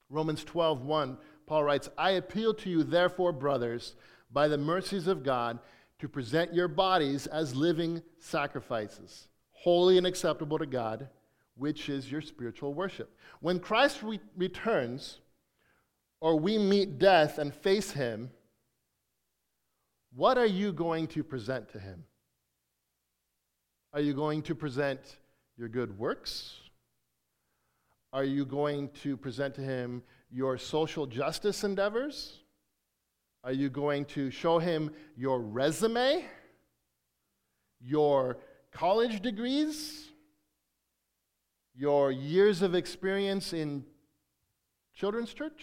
Romans 0.09 0.45
12, 0.45 0.85
1, 0.85 1.19
Paul 1.47 1.65
writes, 1.65 1.89
I 1.97 2.13
appeal 2.13 2.55
to 2.55 2.71
you, 2.71 2.83
therefore, 2.83 3.33
brothers, 3.33 3.95
by 4.31 4.49
the 4.49 4.59
mercies 4.59 5.07
of 5.07 5.23
God, 5.23 5.59
to 5.99 6.09
present 6.09 6.55
your 6.55 6.69
bodies 6.69 7.27
as 7.27 7.55
living 7.55 8.03
sacrifices, 8.19 9.29
holy 9.53 9.99
and 9.99 10.07
acceptable 10.07 10.59
to 10.59 10.67
God, 10.67 11.09
which 11.55 11.89
is 11.89 12.11
your 12.11 12.21
spiritual 12.21 12.75
worship. 12.75 13.15
When 13.41 13.61
Christ 13.61 14.03
re- 14.03 14.21
returns, 14.37 15.21
or 16.21 16.39
we 16.39 16.59
meet 16.59 16.99
death 16.99 17.39
and 17.39 17.55
face 17.55 17.91
him, 17.91 18.31
what 20.15 20.39
are 20.39 20.47
you 20.47 20.73
going 20.73 21.07
to 21.09 21.25
present 21.25 21.69
to 21.71 21.79
him? 21.79 22.05
Are 23.93 24.01
you 24.01 24.15
going 24.15 24.43
to 24.43 24.55
present 24.55 25.19
your 25.57 25.69
good 25.69 25.99
works? 25.99 26.55
Are 28.13 28.25
you 28.25 28.45
going 28.45 28.91
to 29.03 29.17
present 29.17 29.55
to 29.55 29.63
him 29.63 30.03
your 30.31 30.59
social 30.59 31.07
justice 31.07 31.65
endeavors? 31.65 32.41
Are 33.45 33.53
you 33.53 33.71
going 33.71 34.05
to 34.07 34.31
show 34.31 34.59
him 34.59 34.91
your 35.17 35.41
resume? 35.41 36.25
Your 37.81 38.39
college 38.71 39.21
degrees? 39.21 40.09
Your 41.75 42.13
years 42.13 42.63
of 42.63 42.75
experience 42.75 43.53
in 43.53 43.85
children's 44.95 45.33
church? 45.33 45.63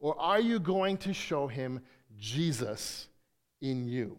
Or 0.00 0.18
are 0.20 0.40
you 0.40 0.60
going 0.60 0.96
to 0.98 1.12
show 1.12 1.48
him 1.48 1.80
Jesus 2.16 3.08
in 3.60 3.86
you? 3.88 4.16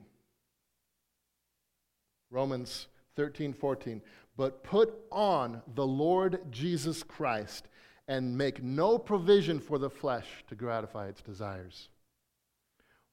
Romans 2.29 2.88
13, 3.19 3.51
14. 3.51 4.01
But 4.38 4.63
put 4.63 4.93
on 5.12 5.62
the 5.75 5.86
Lord 5.86 6.39
Jesus 6.51 7.03
Christ 7.03 7.67
and 8.08 8.38
make 8.38 8.63
no 8.63 8.97
provision 8.97 9.60
for 9.60 9.77
the 9.77 9.89
flesh 9.89 10.25
to 10.47 10.55
gratify 10.55 11.10
its 11.10 11.21
desires. 11.21 11.89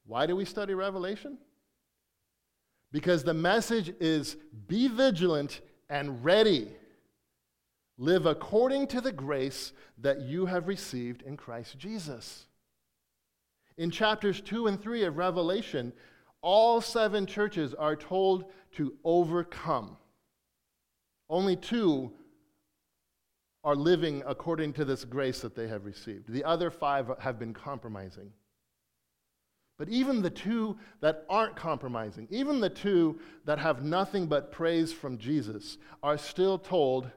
Why 0.05 0.25
do 0.25 0.37
we 0.37 0.45
study 0.45 0.73
Revelation? 0.73 1.37
Because 2.93 3.25
the 3.25 3.33
message 3.33 3.93
is 3.99 4.37
be 4.69 4.87
vigilant 4.87 5.59
and 5.89 6.23
ready. 6.23 6.69
Live 7.97 8.25
according 8.25 8.87
to 8.87 9.01
the 9.01 9.11
grace 9.11 9.73
that 9.97 10.21
you 10.21 10.45
have 10.45 10.69
received 10.69 11.21
in 11.23 11.35
Christ 11.35 11.77
Jesus. 11.77 12.45
In 13.77 13.91
chapters 13.91 14.39
2 14.39 14.67
and 14.67 14.81
3 14.81 15.03
of 15.03 15.17
Revelation, 15.17 15.91
all 16.41 16.81
seven 16.81 17.25
churches 17.25 17.73
are 17.73 17.95
told 17.95 18.45
to 18.75 18.93
overcome. 19.03 19.97
Only 21.29 21.55
two 21.55 22.11
are 23.63 23.75
living 23.75 24.23
according 24.25 24.73
to 24.73 24.85
this 24.85 25.03
grace 25.03 25.41
that 25.41 25.55
they 25.55 25.67
have 25.67 25.85
received. 25.85 26.31
The 26.31 26.43
other 26.43 26.71
five 26.71 27.11
have 27.19 27.37
been 27.37 27.53
compromising. 27.53 28.31
But 29.77 29.89
even 29.89 30.21
the 30.21 30.29
two 30.29 30.77
that 31.01 31.25
aren't 31.29 31.55
compromising, 31.55 32.27
even 32.31 32.59
the 32.59 32.69
two 32.69 33.19
that 33.45 33.59
have 33.59 33.83
nothing 33.83 34.25
but 34.25 34.51
praise 34.51 34.91
from 34.91 35.17
Jesus, 35.17 35.77
are 36.01 36.17
still 36.17 36.57
told, 36.57 37.11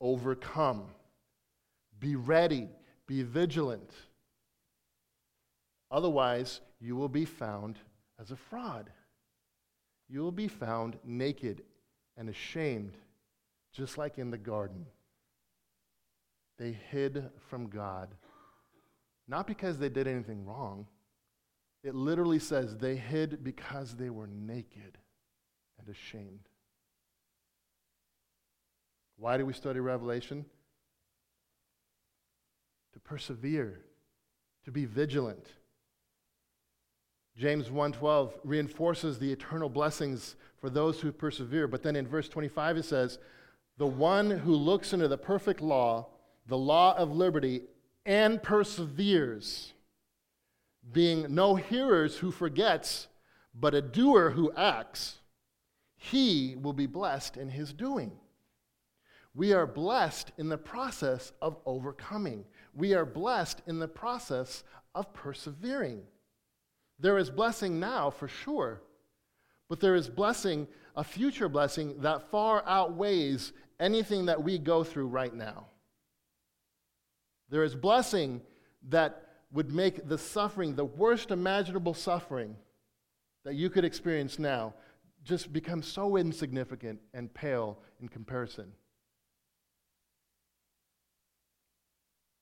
overcome. 0.00 0.84
Be 1.98 2.16
ready. 2.16 2.68
Be 3.06 3.22
vigilant. 3.22 3.90
Otherwise, 5.90 6.60
you 6.80 6.96
will 6.96 7.08
be 7.08 7.24
found 7.24 7.78
as 8.20 8.30
a 8.30 8.36
fraud. 8.36 8.90
You 10.08 10.20
will 10.20 10.32
be 10.32 10.48
found 10.48 10.98
naked 11.04 11.62
and 12.16 12.28
ashamed, 12.28 12.96
just 13.72 13.98
like 13.98 14.18
in 14.18 14.30
the 14.30 14.38
garden. 14.38 14.86
They 16.58 16.76
hid 16.90 17.30
from 17.48 17.68
God, 17.68 18.08
not 19.26 19.46
because 19.46 19.78
they 19.78 19.88
did 19.88 20.06
anything 20.06 20.44
wrong. 20.44 20.86
It 21.82 21.94
literally 21.94 22.38
says 22.38 22.76
they 22.76 22.96
hid 22.96 23.42
because 23.42 23.96
they 23.96 24.10
were 24.10 24.28
naked 24.28 24.98
and 25.78 25.88
ashamed. 25.88 26.48
Why 29.16 29.36
do 29.36 29.44
we 29.44 29.52
study 29.52 29.80
Revelation? 29.80 30.44
To 32.92 33.00
persevere, 33.00 33.80
to 34.64 34.70
be 34.70 34.84
vigilant 34.84 35.46
James 37.36 37.68
1:12 37.68 38.38
reinforces 38.44 39.18
the 39.18 39.32
eternal 39.32 39.68
blessings 39.68 40.36
for 40.56 40.70
those 40.70 41.00
who 41.00 41.10
persevere, 41.10 41.66
but 41.66 41.82
then 41.82 41.96
in 41.96 42.06
verse 42.06 42.28
25 42.28 42.76
it 42.76 42.84
says, 42.84 43.18
"The 43.76 43.86
one 43.86 44.30
who 44.30 44.54
looks 44.54 44.92
into 44.92 45.08
the 45.08 45.18
perfect 45.18 45.60
law, 45.60 46.10
the 46.46 46.58
law 46.58 46.96
of 46.96 47.10
liberty, 47.10 47.66
and 48.06 48.42
perseveres, 48.42 49.72
being 50.92 51.34
no 51.34 51.56
hearers 51.56 52.18
who 52.18 52.30
forgets, 52.30 53.08
but 53.54 53.74
a 53.74 53.82
doer 53.82 54.30
who 54.30 54.52
acts, 54.52 55.20
he 55.96 56.54
will 56.54 56.72
be 56.72 56.86
blessed 56.86 57.36
in 57.36 57.48
his 57.48 57.72
doing." 57.72 58.20
We 59.34 59.52
are 59.52 59.66
blessed 59.66 60.30
in 60.38 60.48
the 60.48 60.58
process 60.58 61.32
of 61.42 61.60
overcoming. 61.66 62.46
We 62.72 62.94
are 62.94 63.04
blessed 63.04 63.62
in 63.66 63.80
the 63.80 63.88
process 63.88 64.62
of 64.94 65.12
persevering. 65.12 66.06
There 67.04 67.18
is 67.18 67.28
blessing 67.28 67.78
now 67.78 68.08
for 68.08 68.28
sure, 68.28 68.80
But 69.68 69.78
there 69.78 69.94
is 69.94 70.08
blessing, 70.08 70.66
a 70.96 71.04
future 71.04 71.50
blessing 71.50 72.00
that 72.00 72.30
far 72.30 72.62
outweighs 72.66 73.52
anything 73.78 74.24
that 74.26 74.42
we 74.42 74.56
go 74.56 74.82
through 74.84 75.08
right 75.08 75.34
now. 75.34 75.66
There 77.50 77.62
is 77.62 77.74
blessing 77.74 78.40
that 78.88 79.22
would 79.52 79.70
make 79.70 80.08
the 80.08 80.16
suffering, 80.16 80.76
the 80.76 80.86
worst 80.86 81.30
imaginable 81.30 81.92
suffering 81.92 82.56
that 83.44 83.54
you 83.54 83.68
could 83.68 83.84
experience 83.84 84.38
now, 84.38 84.72
just 85.24 85.52
become 85.52 85.82
so 85.82 86.16
insignificant 86.16 87.00
and 87.12 87.32
pale 87.34 87.80
in 88.00 88.08
comparison. 88.08 88.72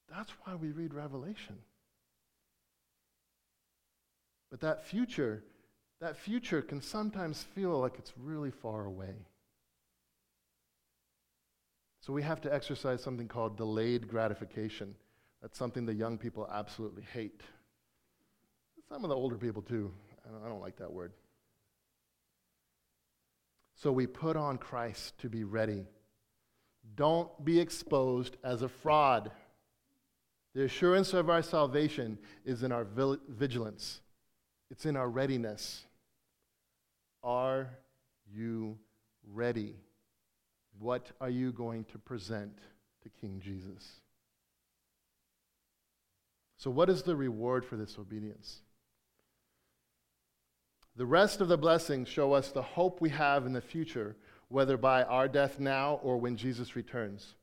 That's 0.08 0.30
why 0.44 0.54
we 0.54 0.70
read 0.70 0.94
Revelation. 0.94 1.58
But 4.52 4.60
that 4.60 4.84
future, 4.84 5.42
that 6.02 6.14
future 6.14 6.60
can 6.60 6.82
sometimes 6.82 7.42
feel 7.54 7.80
like 7.80 7.94
it's 7.98 8.12
really 8.22 8.50
far 8.50 8.84
away. 8.84 9.14
So 12.00 12.12
we 12.12 12.22
have 12.22 12.42
to 12.42 12.52
exercise 12.52 13.02
something 13.02 13.28
called 13.28 13.56
delayed 13.56 14.08
gratification. 14.08 14.94
That's 15.40 15.56
something 15.56 15.86
the 15.86 15.94
young 15.94 16.18
people 16.18 16.46
absolutely 16.52 17.04
hate. 17.14 17.40
Some 18.90 19.04
of 19.04 19.08
the 19.08 19.16
older 19.16 19.36
people, 19.36 19.62
too. 19.62 19.90
I 20.28 20.30
don't, 20.30 20.44
I 20.44 20.48
don't 20.50 20.60
like 20.60 20.76
that 20.76 20.92
word. 20.92 21.12
So 23.74 23.90
we 23.90 24.06
put 24.06 24.36
on 24.36 24.58
Christ 24.58 25.16
to 25.20 25.30
be 25.30 25.44
ready. 25.44 25.86
Don't 26.94 27.42
be 27.42 27.58
exposed 27.58 28.36
as 28.44 28.60
a 28.60 28.68
fraud. 28.68 29.30
The 30.54 30.64
assurance 30.64 31.14
of 31.14 31.30
our 31.30 31.42
salvation 31.42 32.18
is 32.44 32.62
in 32.62 32.70
our 32.70 32.86
vigilance. 33.28 34.02
It's 34.72 34.86
in 34.86 34.96
our 34.96 35.08
readiness. 35.08 35.84
Are 37.22 37.68
you 38.34 38.78
ready? 39.30 39.76
What 40.78 41.12
are 41.20 41.28
you 41.28 41.52
going 41.52 41.84
to 41.92 41.98
present 41.98 42.58
to 43.02 43.10
King 43.10 43.38
Jesus? 43.44 44.00
So, 46.56 46.70
what 46.70 46.88
is 46.88 47.02
the 47.02 47.14
reward 47.14 47.66
for 47.66 47.76
this 47.76 47.98
obedience? 47.98 48.62
The 50.96 51.04
rest 51.04 51.42
of 51.42 51.48
the 51.48 51.58
blessings 51.58 52.08
show 52.08 52.32
us 52.32 52.50
the 52.50 52.62
hope 52.62 53.02
we 53.02 53.10
have 53.10 53.44
in 53.44 53.52
the 53.52 53.60
future, 53.60 54.16
whether 54.48 54.78
by 54.78 55.02
our 55.02 55.28
death 55.28 55.60
now 55.60 56.00
or 56.02 56.16
when 56.16 56.38
Jesus 56.38 56.76
returns. 56.76 57.34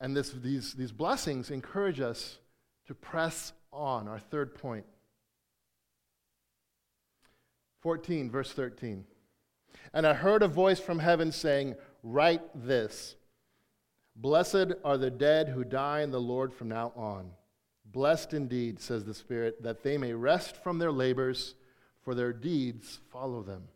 And 0.00 0.14
this, 0.14 0.32
these, 0.32 0.74
these 0.74 0.92
blessings 0.92 1.50
encourage 1.50 2.00
us 2.00 2.36
to 2.88 2.94
press 2.94 3.54
on, 3.72 4.06
our 4.06 4.18
third 4.18 4.54
point. 4.54 4.84
14, 7.80 8.30
verse 8.30 8.52
13. 8.52 9.04
And 9.92 10.06
I 10.06 10.14
heard 10.14 10.42
a 10.42 10.48
voice 10.48 10.80
from 10.80 10.98
heaven 10.98 11.32
saying, 11.32 11.76
Write 12.02 12.42
this 12.54 13.16
Blessed 14.16 14.72
are 14.84 14.98
the 14.98 15.10
dead 15.10 15.48
who 15.48 15.64
die 15.64 16.00
in 16.00 16.10
the 16.10 16.20
Lord 16.20 16.52
from 16.52 16.68
now 16.68 16.92
on. 16.96 17.30
Blessed 17.84 18.34
indeed, 18.34 18.80
says 18.80 19.04
the 19.04 19.14
Spirit, 19.14 19.62
that 19.62 19.82
they 19.82 19.96
may 19.96 20.12
rest 20.12 20.56
from 20.62 20.78
their 20.78 20.92
labors, 20.92 21.54
for 22.02 22.14
their 22.14 22.32
deeds 22.32 23.00
follow 23.10 23.42
them. 23.42 23.68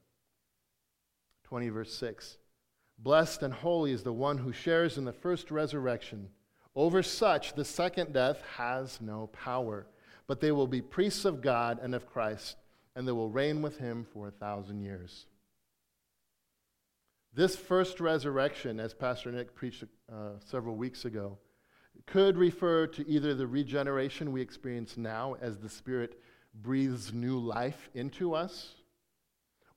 20, 1.44 1.68
verse 1.68 1.94
6. 1.94 2.38
Blessed 2.98 3.42
and 3.42 3.54
holy 3.54 3.92
is 3.92 4.02
the 4.02 4.12
one 4.12 4.38
who 4.38 4.52
shares 4.52 4.98
in 4.98 5.04
the 5.04 5.12
first 5.12 5.50
resurrection. 5.50 6.28
Over 6.74 7.02
such, 7.02 7.54
the 7.54 7.64
second 7.64 8.12
death 8.12 8.42
has 8.56 9.00
no 9.00 9.28
power, 9.28 9.86
but 10.26 10.40
they 10.40 10.52
will 10.52 10.66
be 10.66 10.82
priests 10.82 11.24
of 11.24 11.40
God 11.40 11.78
and 11.82 11.94
of 11.94 12.06
Christ 12.06 12.56
and 12.94 13.06
they 13.06 13.12
will 13.12 13.30
reign 13.30 13.62
with 13.62 13.78
him 13.78 14.06
for 14.12 14.28
a 14.28 14.32
thousand 14.32 14.82
years. 14.82 15.26
This 17.34 17.56
first 17.56 17.98
resurrection, 18.00 18.78
as 18.78 18.92
Pastor 18.92 19.32
Nick 19.32 19.54
preached 19.54 19.84
uh, 20.12 20.32
several 20.44 20.76
weeks 20.76 21.06
ago, 21.06 21.38
could 22.06 22.36
refer 22.36 22.86
to 22.88 23.08
either 23.08 23.34
the 23.34 23.46
regeneration 23.46 24.32
we 24.32 24.42
experience 24.42 24.96
now 24.96 25.36
as 25.40 25.58
the 25.58 25.68
Spirit 25.68 26.20
breathes 26.54 27.12
new 27.12 27.38
life 27.38 27.88
into 27.94 28.34
us, 28.34 28.74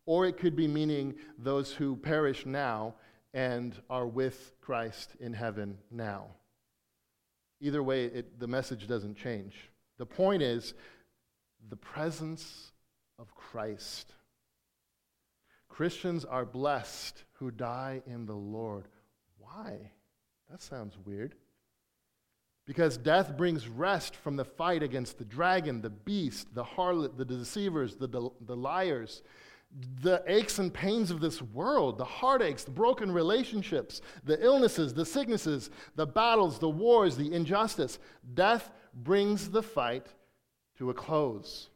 or 0.05 0.25
it 0.25 0.37
could 0.37 0.55
be 0.55 0.67
meaning 0.67 1.15
those 1.37 1.71
who 1.71 1.95
perish 1.95 2.45
now 2.45 2.95
and 3.33 3.75
are 3.89 4.07
with 4.07 4.51
Christ 4.61 5.11
in 5.19 5.33
heaven 5.33 5.77
now. 5.91 6.25
Either 7.61 7.81
way, 7.81 8.05
it, 8.05 8.39
the 8.39 8.47
message 8.47 8.87
doesn't 8.87 9.15
change. 9.15 9.69
The 9.97 10.05
point 10.05 10.41
is 10.41 10.73
the 11.69 11.77
presence 11.77 12.71
of 13.19 13.33
Christ. 13.35 14.13
Christians 15.69 16.25
are 16.25 16.45
blessed 16.45 17.23
who 17.33 17.51
die 17.51 18.01
in 18.05 18.25
the 18.25 18.35
Lord. 18.35 18.87
Why? 19.39 19.91
That 20.49 20.61
sounds 20.61 20.97
weird. 21.05 21.35
Because 22.65 22.97
death 22.97 23.37
brings 23.37 23.67
rest 23.67 24.15
from 24.15 24.35
the 24.35 24.45
fight 24.45 24.81
against 24.81 25.17
the 25.17 25.25
dragon, 25.25 25.81
the 25.81 25.89
beast, 25.89 26.53
the 26.55 26.63
harlot, 26.63 27.17
the 27.17 27.25
deceivers, 27.25 27.95
the, 27.95 28.07
the 28.07 28.55
liars, 28.55 29.21
the 30.01 30.23
aches 30.27 30.59
and 30.59 30.73
pains 30.73 31.11
of 31.11 31.19
this 31.19 31.41
world, 31.41 31.97
the 31.97 32.05
heartaches, 32.05 32.63
the 32.63 32.71
broken 32.71 33.11
relationships, 33.11 34.01
the 34.23 34.41
illnesses, 34.43 34.93
the 34.93 35.05
sicknesses, 35.05 35.69
the 35.95 36.07
battles, 36.07 36.57
the 36.57 36.69
wars, 36.69 37.17
the 37.17 37.31
injustice. 37.31 37.99
Death 38.33 38.71
brings 38.93 39.49
the 39.49 39.63
fight 39.63 40.07
to 40.77 40.89
a 40.89 40.93
close. 40.93 41.69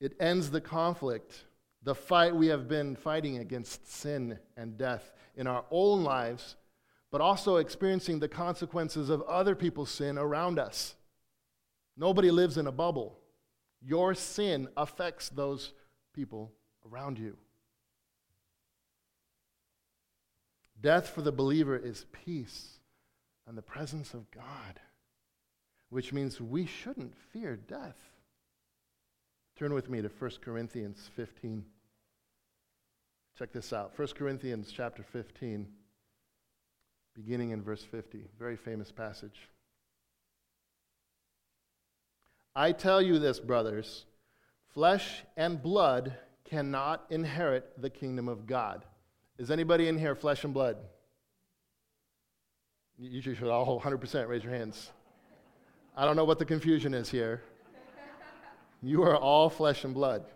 It 0.00 0.14
ends 0.20 0.50
the 0.50 0.60
conflict, 0.60 1.44
the 1.82 1.94
fight 1.94 2.34
we 2.34 2.48
have 2.48 2.68
been 2.68 2.96
fighting 2.96 3.38
against 3.38 3.90
sin 3.90 4.38
and 4.56 4.76
death 4.76 5.12
in 5.36 5.46
our 5.46 5.64
own 5.70 6.04
lives, 6.04 6.56
but 7.10 7.20
also 7.20 7.56
experiencing 7.56 8.18
the 8.18 8.28
consequences 8.28 9.08
of 9.08 9.22
other 9.22 9.54
people's 9.54 9.90
sin 9.90 10.18
around 10.18 10.58
us. 10.58 10.96
Nobody 11.96 12.30
lives 12.30 12.58
in 12.58 12.66
a 12.66 12.72
bubble. 12.72 13.18
Your 13.80 14.14
sin 14.14 14.68
affects 14.76 15.28
those 15.28 15.72
people 16.12 16.52
around 16.90 17.18
you. 17.18 17.36
Death 20.80 21.08
for 21.08 21.22
the 21.22 21.32
believer 21.32 21.76
is 21.76 22.06
peace 22.12 22.80
and 23.46 23.56
the 23.56 23.62
presence 23.62 24.12
of 24.12 24.30
God, 24.30 24.80
which 25.88 26.12
means 26.12 26.40
we 26.40 26.66
shouldn't 26.66 27.16
fear 27.32 27.56
death. 27.56 27.96
Turn 29.56 29.72
with 29.72 29.88
me 29.88 30.02
to 30.02 30.08
1 30.08 30.30
Corinthians 30.42 31.10
15. 31.14 31.64
Check 33.38 33.52
this 33.52 33.72
out 33.72 33.96
1 33.96 34.08
Corinthians 34.08 34.72
chapter 34.74 35.02
15, 35.02 35.66
beginning 37.14 37.50
in 37.50 37.62
verse 37.62 37.82
50. 37.82 38.26
Very 38.38 38.56
famous 38.56 38.90
passage. 38.90 39.48
I 42.56 42.72
tell 42.72 43.02
you 43.02 43.18
this, 43.18 43.40
brothers 43.40 44.06
flesh 44.72 45.22
and 45.36 45.62
blood 45.62 46.16
cannot 46.44 47.06
inherit 47.10 47.80
the 47.80 47.88
kingdom 47.88 48.28
of 48.28 48.46
God. 48.46 48.84
Is 49.38 49.52
anybody 49.52 49.86
in 49.86 49.96
here 49.96 50.16
flesh 50.16 50.42
and 50.42 50.52
blood? 50.52 50.76
You 52.98 53.20
should 53.20 53.42
all 53.44 53.80
100% 53.84 54.28
raise 54.28 54.42
your 54.42 54.52
hands. 54.52 54.90
I 55.96 56.04
don't 56.04 56.16
know 56.16 56.24
what 56.24 56.40
the 56.40 56.44
confusion 56.44 56.92
is 56.92 57.08
here. 57.08 57.42
You 58.84 59.02
are 59.04 59.16
all 59.16 59.48
flesh 59.48 59.84
and 59.84 59.94
blood. 59.94 60.26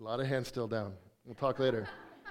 A 0.00 0.02
lot 0.02 0.18
of 0.18 0.26
hands 0.26 0.48
still 0.48 0.66
down. 0.66 0.94
We'll 1.24 1.36
talk 1.36 1.60
later. 1.60 1.88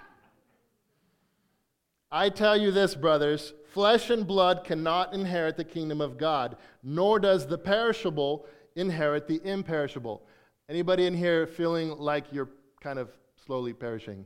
I 2.11 2.27
tell 2.27 2.57
you 2.57 2.71
this, 2.71 2.95
brothers 2.95 3.53
flesh 3.69 4.09
and 4.09 4.27
blood 4.27 4.65
cannot 4.65 5.13
inherit 5.13 5.55
the 5.55 5.63
kingdom 5.63 6.01
of 6.01 6.17
God, 6.17 6.57
nor 6.83 7.17
does 7.17 7.47
the 7.47 7.57
perishable 7.57 8.45
inherit 8.75 9.25
the 9.25 9.39
imperishable. 9.43 10.21
Anybody 10.67 11.05
in 11.05 11.13
here 11.13 11.47
feeling 11.47 11.97
like 11.97 12.25
you're 12.31 12.49
kind 12.81 12.99
of 12.99 13.09
slowly 13.45 13.71
perishing? 13.71 14.25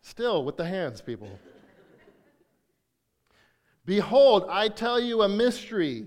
Still, 0.00 0.44
with 0.44 0.56
the 0.56 0.64
hands, 0.64 1.02
people. 1.02 1.38
Behold, 3.84 4.46
I 4.48 4.68
tell 4.68 4.98
you 4.98 5.22
a 5.22 5.28
mystery. 5.28 6.06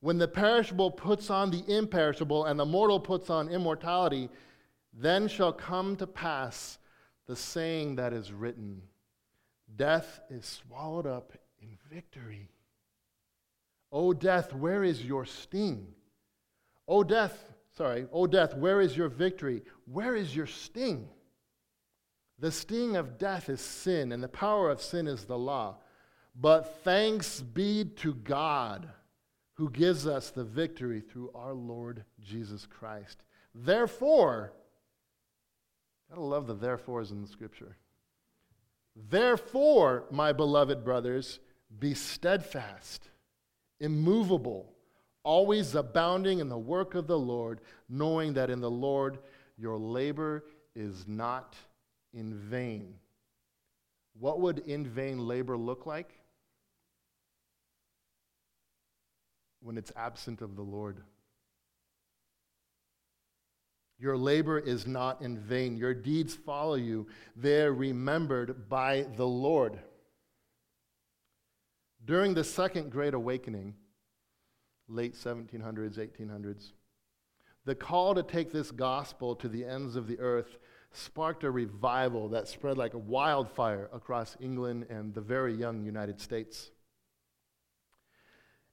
When 0.00 0.18
the 0.18 0.28
perishable 0.28 0.90
puts 0.90 1.30
on 1.30 1.50
the 1.50 1.64
imperishable 1.66 2.44
and 2.44 2.58
the 2.58 2.64
mortal 2.64 3.00
puts 3.00 3.30
on 3.30 3.48
immortality, 3.48 4.28
then 4.92 5.28
shall 5.28 5.52
come 5.52 5.96
to 5.96 6.06
pass 6.06 6.78
the 7.26 7.36
saying 7.36 7.96
that 7.96 8.12
is 8.12 8.32
written 8.32 8.82
Death 9.76 10.20
is 10.30 10.46
swallowed 10.46 11.06
up 11.06 11.34
in 11.60 11.76
victory. 11.92 12.48
O 13.92 14.12
death, 14.12 14.54
where 14.54 14.82
is 14.82 15.04
your 15.04 15.26
sting? 15.26 15.86
O 16.86 17.04
death, 17.04 17.52
sorry, 17.76 18.06
O 18.12 18.26
death, 18.26 18.56
where 18.56 18.80
is 18.80 18.96
your 18.96 19.08
victory? 19.08 19.62
Where 19.84 20.16
is 20.16 20.34
your 20.34 20.46
sting? 20.46 21.08
The 22.38 22.50
sting 22.50 22.96
of 22.96 23.18
death 23.18 23.48
is 23.48 23.60
sin, 23.60 24.12
and 24.12 24.22
the 24.22 24.28
power 24.28 24.70
of 24.70 24.80
sin 24.80 25.06
is 25.06 25.24
the 25.24 25.38
law. 25.38 25.76
But 26.34 26.82
thanks 26.82 27.40
be 27.40 27.84
to 27.96 28.14
God 28.14 28.88
who 29.58 29.68
gives 29.70 30.06
us 30.06 30.30
the 30.30 30.44
victory 30.44 31.00
through 31.00 31.32
our 31.34 31.52
Lord 31.52 32.04
Jesus 32.20 32.64
Christ. 32.64 33.24
Therefore, 33.52 34.52
gotta 36.08 36.20
love 36.20 36.46
the 36.46 36.54
therefores 36.54 37.10
in 37.10 37.20
the 37.20 37.26
scripture. 37.26 37.76
Therefore, 38.94 40.04
my 40.12 40.32
beloved 40.32 40.84
brothers, 40.84 41.40
be 41.76 41.92
steadfast, 41.94 43.10
immovable, 43.80 44.72
always 45.24 45.74
abounding 45.74 46.38
in 46.38 46.48
the 46.48 46.56
work 46.56 46.94
of 46.94 47.08
the 47.08 47.18
Lord, 47.18 47.60
knowing 47.88 48.34
that 48.34 48.50
in 48.50 48.60
the 48.60 48.70
Lord 48.70 49.18
your 49.56 49.76
labor 49.76 50.44
is 50.76 51.04
not 51.08 51.56
in 52.14 52.32
vain. 52.32 52.94
What 54.20 54.40
would 54.40 54.60
in 54.60 54.86
vain 54.86 55.18
labor 55.18 55.56
look 55.56 55.84
like? 55.84 56.14
When 59.68 59.76
it's 59.76 59.92
absent 59.96 60.40
of 60.40 60.56
the 60.56 60.62
Lord. 60.62 61.02
Your 63.98 64.16
labor 64.16 64.58
is 64.58 64.86
not 64.86 65.20
in 65.20 65.36
vain. 65.36 65.76
Your 65.76 65.92
deeds 65.92 66.34
follow 66.34 66.76
you. 66.76 67.06
They're 67.36 67.74
remembered 67.74 68.70
by 68.70 69.04
the 69.18 69.26
Lord. 69.26 69.78
During 72.02 72.32
the 72.32 72.44
Second 72.44 72.90
Great 72.90 73.12
Awakening, 73.12 73.74
late 74.88 75.14
1700s, 75.14 75.98
1800s, 75.98 76.72
the 77.66 77.74
call 77.74 78.14
to 78.14 78.22
take 78.22 78.50
this 78.50 78.70
gospel 78.70 79.36
to 79.36 79.50
the 79.50 79.66
ends 79.66 79.96
of 79.96 80.06
the 80.06 80.18
earth 80.18 80.56
sparked 80.92 81.44
a 81.44 81.50
revival 81.50 82.30
that 82.30 82.48
spread 82.48 82.78
like 82.78 82.94
a 82.94 82.98
wildfire 82.98 83.90
across 83.92 84.34
England 84.40 84.86
and 84.88 85.12
the 85.12 85.20
very 85.20 85.52
young 85.52 85.84
United 85.84 86.22
States. 86.22 86.70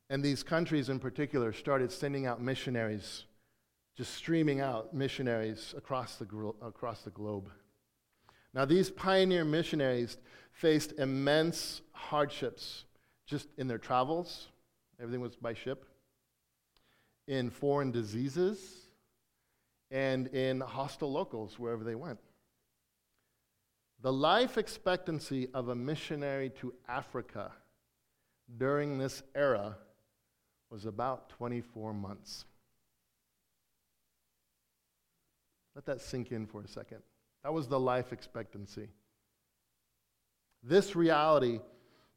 And 0.10 0.24
these 0.24 0.44
countries 0.44 0.90
in 0.90 1.00
particular 1.00 1.52
started 1.52 1.92
sending 1.92 2.26
out 2.26 2.42
missionaries, 2.42 3.26
just 3.98 4.14
streaming 4.14 4.62
out 4.62 4.94
missionaries 4.94 5.74
across 5.78 6.16
the, 6.16 6.26
gro- 6.26 6.56
across 6.62 7.02
the 7.02 7.10
globe. 7.10 7.50
Now, 8.54 8.66
these 8.66 8.90
pioneer 8.90 9.44
missionaries 9.44 10.18
faced 10.52 10.94
immense 11.00 11.82
hardships 11.92 12.86
just 13.26 13.48
in 13.58 13.68
their 13.68 13.80
travels, 13.80 14.48
everything 15.00 15.22
was 15.22 15.36
by 15.36 15.54
ship, 15.54 15.86
in 17.28 17.50
foreign 17.50 17.92
diseases, 17.92 18.60
and 19.92 20.28
in 20.28 20.62
hostile 20.62 21.12
locals 21.12 21.58
wherever 21.58 21.84
they 21.84 21.96
went. 21.96 22.20
The 24.02 24.14
life 24.14 24.58
expectancy 24.58 25.48
of 25.54 25.70
a 25.70 25.76
missionary 25.76 26.52
to 26.62 26.74
Africa 26.88 27.52
during 28.58 29.00
this 29.00 29.24
era 29.34 29.78
was 30.76 30.86
about 30.86 31.30
24 31.30 31.94
months. 31.94 32.44
Let 35.74 35.86
that 35.86 36.02
sink 36.02 36.34
in 36.34 36.46
for 36.46 36.60
a 36.60 36.68
second. 36.68 36.98
That 37.44 37.54
was 37.54 37.70
the 37.70 37.80
life 37.80 38.12
expectancy. 38.12 38.90
This 40.62 40.94
reality 40.94 41.62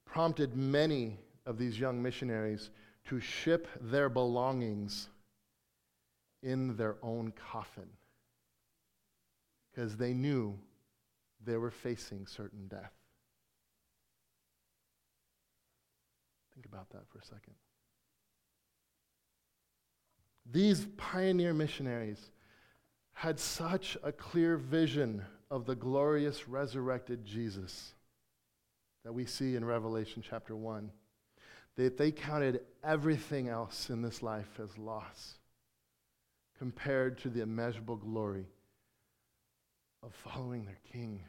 prompted 0.04 0.56
many 0.56 1.18
of 1.46 1.56
these 1.56 1.78
young 1.78 2.02
missionaries 2.02 2.70
to 3.06 3.20
ship 3.20 3.68
their 3.80 4.08
belongings 4.08 5.08
in 6.42 6.76
their 6.76 6.96
own 7.00 7.32
coffin 7.52 7.88
because 9.70 9.96
they 9.96 10.12
knew 10.12 10.58
they 11.46 11.56
were 11.56 11.70
facing 11.70 12.26
certain 12.26 12.66
death. 12.66 12.92
Think 16.54 16.66
about 16.66 16.90
that 16.90 17.08
for 17.08 17.20
a 17.20 17.24
second. 17.24 17.54
These 20.50 20.86
pioneer 20.96 21.52
missionaries 21.52 22.30
had 23.12 23.38
such 23.38 23.98
a 24.02 24.12
clear 24.12 24.56
vision 24.56 25.24
of 25.50 25.66
the 25.66 25.74
glorious 25.74 26.48
resurrected 26.48 27.24
Jesus 27.24 27.92
that 29.04 29.12
we 29.12 29.26
see 29.26 29.56
in 29.56 29.64
Revelation 29.64 30.22
chapter 30.26 30.56
1 30.56 30.90
that 31.76 31.96
they 31.96 32.10
counted 32.10 32.60
everything 32.82 33.48
else 33.48 33.90
in 33.90 34.02
this 34.02 34.22
life 34.22 34.58
as 34.62 34.76
loss 34.78 35.38
compared 36.58 37.18
to 37.18 37.28
the 37.28 37.42
immeasurable 37.42 37.96
glory 37.96 38.46
of 40.02 40.14
following 40.14 40.64
their 40.64 40.78
King. 40.92 41.20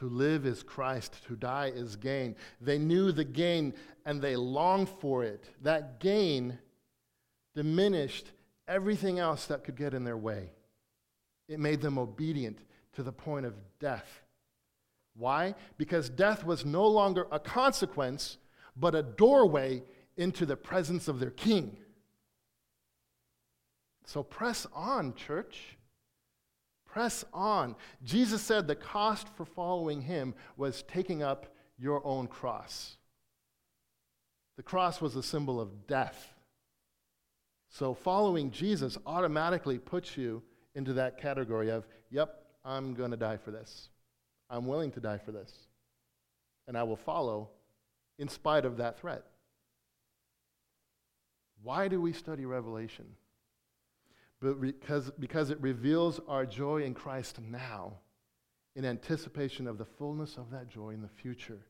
To 0.00 0.08
live 0.08 0.46
is 0.46 0.62
Christ, 0.62 1.20
to 1.26 1.36
die 1.36 1.72
is 1.74 1.94
gain. 1.94 2.34
They 2.58 2.78
knew 2.78 3.12
the 3.12 3.22
gain 3.22 3.74
and 4.06 4.22
they 4.22 4.34
longed 4.34 4.88
for 4.88 5.24
it. 5.24 5.44
That 5.60 6.00
gain 6.00 6.58
diminished 7.54 8.32
everything 8.66 9.18
else 9.18 9.44
that 9.46 9.62
could 9.62 9.76
get 9.76 9.92
in 9.92 10.04
their 10.04 10.16
way. 10.16 10.52
It 11.48 11.60
made 11.60 11.82
them 11.82 11.98
obedient 11.98 12.60
to 12.94 13.02
the 13.02 13.12
point 13.12 13.44
of 13.44 13.52
death. 13.78 14.22
Why? 15.18 15.54
Because 15.76 16.08
death 16.08 16.46
was 16.46 16.64
no 16.64 16.86
longer 16.86 17.26
a 17.30 17.38
consequence, 17.38 18.38
but 18.74 18.94
a 18.94 19.02
doorway 19.02 19.82
into 20.16 20.46
the 20.46 20.56
presence 20.56 21.08
of 21.08 21.20
their 21.20 21.30
king. 21.30 21.76
So 24.06 24.22
press 24.22 24.66
on, 24.72 25.12
church. 25.12 25.76
Press 26.92 27.24
on. 27.32 27.76
Jesus 28.02 28.42
said 28.42 28.66
the 28.66 28.74
cost 28.74 29.28
for 29.36 29.44
following 29.44 30.02
him 30.02 30.34
was 30.56 30.82
taking 30.82 31.22
up 31.22 31.54
your 31.78 32.04
own 32.04 32.26
cross. 32.26 32.96
The 34.56 34.62
cross 34.62 35.00
was 35.00 35.16
a 35.16 35.22
symbol 35.22 35.60
of 35.60 35.86
death. 35.86 36.34
So 37.68 37.94
following 37.94 38.50
Jesus 38.50 38.98
automatically 39.06 39.78
puts 39.78 40.16
you 40.16 40.42
into 40.74 40.92
that 40.94 41.18
category 41.18 41.70
of, 41.70 41.86
yep, 42.10 42.42
I'm 42.64 42.94
going 42.94 43.12
to 43.12 43.16
die 43.16 43.36
for 43.36 43.52
this. 43.52 43.88
I'm 44.50 44.66
willing 44.66 44.90
to 44.92 45.00
die 45.00 45.18
for 45.18 45.30
this. 45.30 45.52
And 46.66 46.76
I 46.76 46.82
will 46.82 46.96
follow 46.96 47.50
in 48.18 48.28
spite 48.28 48.64
of 48.64 48.78
that 48.78 48.98
threat. 48.98 49.24
Why 51.62 51.88
do 51.88 52.00
we 52.00 52.12
study 52.12 52.46
Revelation? 52.46 53.06
But 54.40 54.60
because, 54.60 55.10
because 55.18 55.50
it 55.50 55.60
reveals 55.60 56.20
our 56.26 56.46
joy 56.46 56.82
in 56.82 56.94
Christ 56.94 57.38
now 57.40 57.98
in 58.74 58.84
anticipation 58.84 59.66
of 59.66 59.78
the 59.78 59.84
fullness 59.84 60.36
of 60.36 60.50
that 60.50 60.68
joy 60.68 60.90
in 60.90 61.02
the 61.02 61.08
future. 61.08 61.66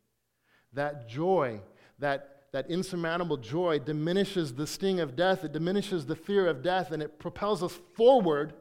That 0.72 1.09
joy, 1.09 1.61
that, 1.98 2.42
that 2.52 2.70
insurmountable 2.70 3.38
joy, 3.38 3.80
diminishes 3.80 4.54
the 4.54 4.66
sting 4.66 5.00
of 5.00 5.16
death, 5.16 5.44
it 5.44 5.52
diminishes 5.52 6.06
the 6.06 6.14
fear 6.14 6.46
of 6.46 6.62
death, 6.62 6.92
and 6.92 7.02
it 7.02 7.18
propels 7.18 7.62
us 7.62 7.76
forward 7.94 8.52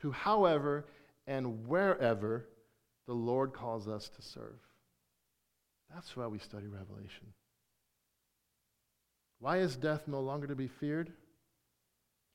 to 0.00 0.12
however 0.12 0.86
and 1.26 1.66
wherever 1.66 2.46
the 3.06 3.14
Lord 3.14 3.52
calls 3.52 3.88
us 3.88 4.08
to 4.10 4.22
serve. 4.22 4.60
That's 5.92 6.16
why 6.16 6.26
we 6.26 6.38
study 6.38 6.66
Revelation. 6.66 7.32
Why 9.40 9.58
is 9.58 9.76
death 9.76 10.06
no 10.06 10.20
longer 10.20 10.46
to 10.46 10.54
be 10.54 10.68
feared? 10.68 11.12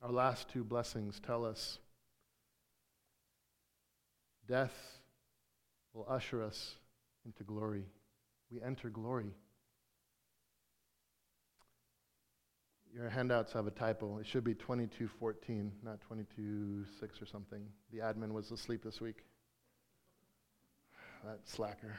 Our 0.03 0.11
last 0.11 0.49
two 0.49 0.65
blessings 0.65 1.21
tell 1.25 1.45
us 1.45 1.79
death 4.45 4.73
will 5.93 6.05
usher 6.09 6.43
us 6.43 6.75
into 7.25 7.45
glory. 7.45 7.85
We 8.51 8.61
enter 8.61 8.89
glory. 8.89 9.31
Your 12.93 13.09
handouts 13.09 13.53
have 13.53 13.65
a 13.65 13.71
typo. 13.71 14.17
It 14.17 14.27
should 14.27 14.43
be 14.43 14.53
2214, 14.53 15.71
not 15.83 16.01
226 16.01 17.21
or 17.21 17.25
something. 17.25 17.61
The 17.93 17.99
admin 17.99 18.33
was 18.33 18.51
asleep 18.51 18.83
this 18.83 18.99
week. 18.99 19.23
That 21.23 21.39
slacker. 21.45 21.95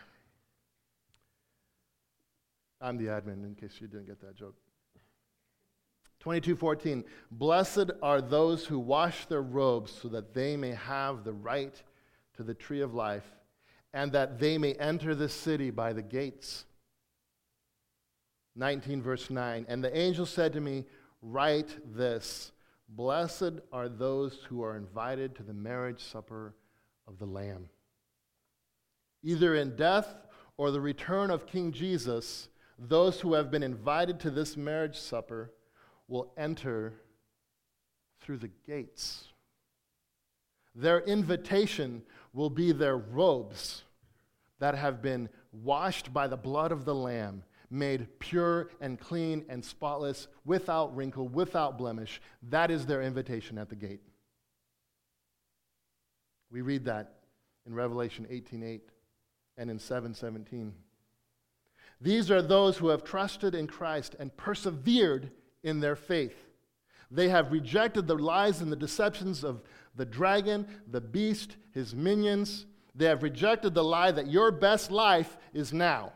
I'm 2.83 2.99
the 2.99 3.07
admin, 3.07 3.45
in 3.45 3.55
case 3.55 3.79
you 3.81 3.89
didn't 3.89 4.07
get 4.07 4.21
that 4.21 4.37
joke. 4.37 4.57
22:14 6.25 7.05
Blessed 7.31 7.91
are 8.03 8.23
those 8.23 8.67
who 8.67 8.79
wash 8.79 9.27
their 9.27 9.43
robes 9.43 9.93
so 9.93 10.09
that 10.09 10.33
they 10.33 10.57
may 10.57 10.73
have 10.73 11.23
the 11.23 11.33
right 11.33 11.83
to 12.37 12.43
the 12.43 12.55
tree 12.55 12.81
of 12.81 12.95
life 12.95 13.31
and 13.93 14.11
that 14.13 14.39
they 14.39 14.57
may 14.59 14.73
enter 14.75 15.15
the 15.15 15.29
city 15.29 15.71
by 15.71 15.93
the 15.93 16.03
gates. 16.03 16.65
19, 18.57 19.03
verse 19.03 19.31
9. 19.31 19.67
And 19.69 19.83
the 19.83 19.97
angel 19.97 20.27
said 20.27 20.53
to 20.55 20.61
me, 20.61 20.85
Write 21.23 21.79
this 21.95 22.53
Blessed 22.89 23.61
are 23.73 23.89
those 23.89 24.39
who 24.49 24.63
are 24.63 24.77
invited 24.77 25.35
to 25.37 25.43
the 25.43 25.55
marriage 25.55 26.03
supper 26.03 26.55
of 27.07 27.19
the 27.19 27.27
Lamb. 27.27 27.69
Either 29.23 29.55
in 29.55 29.77
death 29.77 30.15
or 30.57 30.71
the 30.71 30.81
return 30.81 31.31
of 31.31 31.47
King 31.47 31.73
Jesus, 31.73 32.49
those 32.79 33.21
who 33.21 33.35
have 33.35 33.51
been 33.51 33.63
invited 33.63 34.21
to 34.21 34.31
this 34.31 34.57
marriage 34.57 34.99
supper 34.99 35.51
will 36.09 36.33
enter 36.37 36.95
through 38.21 38.39
the 38.39 38.51
gates. 38.67 39.29
Their 40.75 41.01
invitation 41.01 42.03
will 42.33 42.51
be 42.51 42.73
their 42.73 42.97
robes 42.97 43.85
that 44.59 44.75
have 44.75 45.03
been 45.03 45.29
washed 45.53 46.13
by 46.13 46.27
the 46.27 46.37
blood 46.37 46.73
of 46.73 46.85
the 46.85 46.95
Lamb, 46.95 47.45
made 47.71 48.19
pure 48.19 48.71
and 48.81 48.99
clean 48.99 49.45
and 49.49 49.65
spotless, 49.65 50.27
without 50.45 50.95
wrinkle, 50.97 51.29
without 51.29 51.79
blemish. 51.79 52.21
That 52.43 52.71
is 52.71 52.87
their 52.87 53.03
invitation 53.03 53.59
at 53.59 53.69
the 53.69 53.77
gate. 53.77 54.03
We 56.51 56.61
read 56.61 56.85
that 56.85 57.21
in 57.67 57.75
Revelation 57.75 58.27
18:8 58.31 58.83
and 59.57 59.71
in 59.71 59.79
7:17. 59.79 60.75
These 62.01 62.31
are 62.31 62.43
those 62.43 62.79
who 62.79 62.89
have 62.89 63.05
trusted 63.05 63.55
in 63.55 63.67
Christ 63.67 64.15
and 64.19 64.37
persevered 64.37 65.33
in 65.65 65.81
their 65.81 65.97
faith. 65.97 66.37
They 67.11 67.29
have 67.29 67.51
rejected 67.51 68.07
the 68.07 68.15
lies 68.15 68.61
and 68.61 68.71
the 68.71 68.77
deceptions 68.77 69.43
of 69.43 69.63
the 69.97 70.05
dragon, 70.05 70.67
the 70.91 71.01
beast, 71.01 71.57
his 71.73 71.95
minions. 71.95 72.67
They 72.95 73.07
have 73.07 73.23
rejected 73.23 73.75
the 73.75 73.83
lie 73.85 74.13
that 74.13 74.31
your 74.31 74.53
best 74.53 74.91
life 74.91 75.37
is 75.53 75.73
now. 75.73 76.13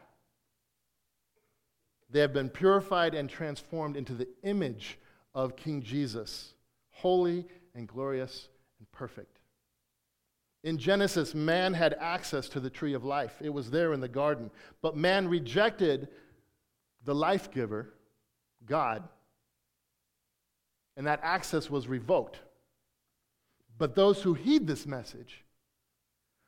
They 2.10 2.20
have 2.20 2.32
been 2.32 2.48
purified 2.48 3.14
and 3.14 3.28
transformed 3.28 3.96
into 3.96 4.14
the 4.14 4.28
image 4.42 4.98
of 5.34 5.56
King 5.56 5.82
Jesus, 5.82 6.54
holy 6.90 7.46
and 7.74 7.86
glorious 7.86 8.48
and 8.78 8.90
perfect. 8.92 9.38
In 10.64 10.78
Genesis, 10.78 11.34
man 11.34 11.74
had 11.74 11.94
access 12.00 12.48
to 12.50 12.60
the 12.60 12.70
tree 12.70 12.94
of 12.94 13.04
life. 13.04 13.36
It 13.40 13.52
was 13.52 13.70
there 13.70 13.92
in 13.92 14.00
the 14.00 14.08
garden. 14.08 14.50
But 14.82 14.96
man 14.96 15.28
rejected 15.28 16.08
the 17.04 17.14
life 17.14 17.50
giver, 17.50 17.94
God, 18.66 19.08
and 20.98 21.06
that 21.06 21.20
access 21.22 21.70
was 21.70 21.88
revoked. 21.88 22.40
But 23.78 23.94
those 23.94 24.20
who 24.20 24.34
heed 24.34 24.66
this 24.66 24.84
message, 24.84 25.44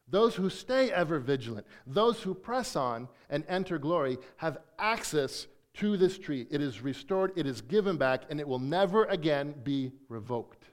those 0.08 0.34
who 0.34 0.50
stay 0.50 0.90
ever 0.90 1.20
vigilant, 1.20 1.68
those 1.86 2.20
who 2.20 2.34
press 2.34 2.74
on 2.74 3.08
and 3.30 3.44
enter 3.48 3.78
glory, 3.78 4.18
have 4.38 4.58
access 4.76 5.46
to 5.74 5.96
this 5.96 6.18
tree. 6.18 6.48
It 6.50 6.60
is 6.60 6.82
restored, 6.82 7.32
it 7.36 7.46
is 7.46 7.60
given 7.60 7.96
back, 7.96 8.24
and 8.28 8.40
it 8.40 8.48
will 8.48 8.58
never 8.58 9.04
again 9.04 9.54
be 9.62 9.92
revoked. 10.08 10.64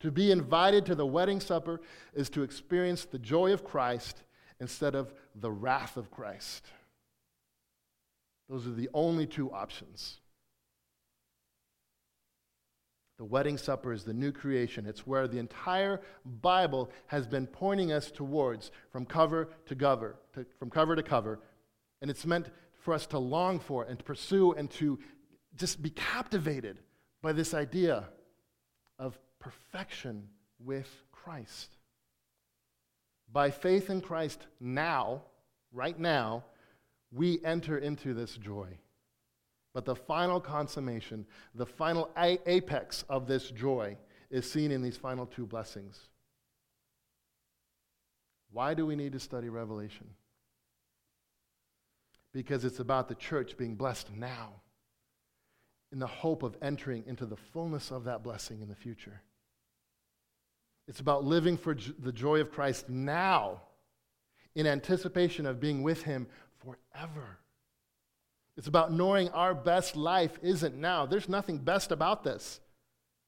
To 0.00 0.10
be 0.10 0.32
invited 0.32 0.86
to 0.86 0.94
the 0.94 1.06
wedding 1.06 1.40
supper 1.40 1.82
is 2.14 2.30
to 2.30 2.42
experience 2.42 3.04
the 3.04 3.18
joy 3.18 3.52
of 3.52 3.64
Christ 3.64 4.22
instead 4.60 4.94
of 4.94 5.12
the 5.34 5.50
wrath 5.50 5.98
of 5.98 6.10
Christ. 6.10 6.64
Those 8.48 8.66
are 8.66 8.72
the 8.72 8.88
only 8.94 9.26
two 9.26 9.52
options. 9.52 10.21
The 13.22 13.26
wedding 13.26 13.56
supper 13.56 13.92
is 13.92 14.02
the 14.02 14.12
new 14.12 14.32
creation. 14.32 14.84
It's 14.84 15.06
where 15.06 15.28
the 15.28 15.38
entire 15.38 16.00
Bible 16.24 16.90
has 17.06 17.24
been 17.24 17.46
pointing 17.46 17.92
us 17.92 18.10
towards 18.10 18.72
from 18.90 19.06
cover 19.06 19.48
to 19.66 19.76
cover, 19.76 20.16
to, 20.34 20.44
from 20.58 20.70
cover 20.70 20.96
to 20.96 21.04
cover. 21.04 21.38
And 22.00 22.10
it's 22.10 22.26
meant 22.26 22.50
for 22.80 22.92
us 22.92 23.06
to 23.06 23.20
long 23.20 23.60
for 23.60 23.84
and 23.84 23.96
to 23.96 24.04
pursue 24.04 24.54
and 24.54 24.68
to 24.72 24.98
just 25.54 25.80
be 25.80 25.90
captivated 25.90 26.80
by 27.22 27.32
this 27.32 27.54
idea 27.54 28.08
of 28.98 29.16
perfection 29.38 30.26
with 30.58 30.90
Christ. 31.12 31.76
By 33.30 33.52
faith 33.52 33.88
in 33.88 34.00
Christ 34.00 34.48
now, 34.58 35.22
right 35.72 35.96
now, 35.96 36.42
we 37.12 37.38
enter 37.44 37.78
into 37.78 38.14
this 38.14 38.36
joy. 38.36 38.78
But 39.74 39.84
the 39.84 39.96
final 39.96 40.40
consummation, 40.40 41.26
the 41.54 41.66
final 41.66 42.10
apex 42.16 43.04
of 43.08 43.26
this 43.26 43.50
joy, 43.50 43.96
is 44.30 44.50
seen 44.50 44.70
in 44.70 44.82
these 44.82 44.96
final 44.96 45.26
two 45.26 45.46
blessings. 45.46 45.98
Why 48.50 48.74
do 48.74 48.84
we 48.84 48.96
need 48.96 49.12
to 49.12 49.20
study 49.20 49.48
Revelation? 49.48 50.08
Because 52.34 52.64
it's 52.64 52.80
about 52.80 53.08
the 53.08 53.14
church 53.14 53.56
being 53.56 53.76
blessed 53.76 54.14
now, 54.14 54.50
in 55.90 55.98
the 55.98 56.06
hope 56.06 56.42
of 56.42 56.56
entering 56.62 57.04
into 57.06 57.26
the 57.26 57.36
fullness 57.36 57.90
of 57.90 58.04
that 58.04 58.22
blessing 58.22 58.62
in 58.62 58.68
the 58.68 58.74
future. 58.74 59.22
It's 60.88 61.00
about 61.00 61.24
living 61.24 61.56
for 61.56 61.76
the 61.98 62.12
joy 62.12 62.40
of 62.40 62.50
Christ 62.50 62.88
now 62.88 63.62
in 64.54 64.66
anticipation 64.66 65.46
of 65.46 65.60
being 65.60 65.82
with 65.82 66.02
Him 66.02 66.26
forever. 66.58 67.38
It's 68.56 68.66
about 68.66 68.92
knowing 68.92 69.30
our 69.30 69.54
best 69.54 69.96
life 69.96 70.38
isn't 70.42 70.76
now. 70.76 71.06
There's 71.06 71.28
nothing 71.28 71.58
best 71.58 71.90
about 71.90 72.22
this. 72.22 72.60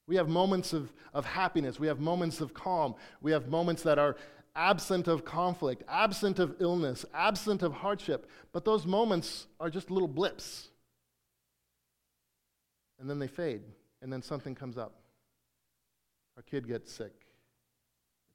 We 0.07 0.17
have 0.17 0.29
moments 0.29 0.75
of, 0.75 0.93
of 1.15 1.25
happiness, 1.25 1.81
we 1.81 1.87
have 1.87 1.99
moments 1.99 2.43
of 2.43 2.53
calm, 2.53 2.95
we 3.23 3.33
have 3.33 3.49
moments 3.49 3.83
that 3.85 3.99
are 3.99 4.17
absent 4.55 5.09
of 5.09 5.25
conflict, 5.25 5.83
absent 5.89 6.39
of 6.39 6.57
illness, 6.61 7.07
absent 7.15 7.63
of 7.63 7.73
hardship, 7.73 8.29
but 8.53 8.67
those 8.67 8.85
moments 8.85 9.47
are 9.59 9.71
just 9.71 9.91
little 9.91 10.09
blips. 10.09 10.69
And 13.01 13.09
then 13.09 13.19
they 13.19 13.27
fade, 13.27 13.63
and 14.03 14.13
then 14.13 14.21
something 14.21 14.55
comes 14.55 14.77
up. 14.77 14.93
Our 16.37 16.43
kid 16.43 16.69
gets 16.69 16.93
sick, 16.93 17.15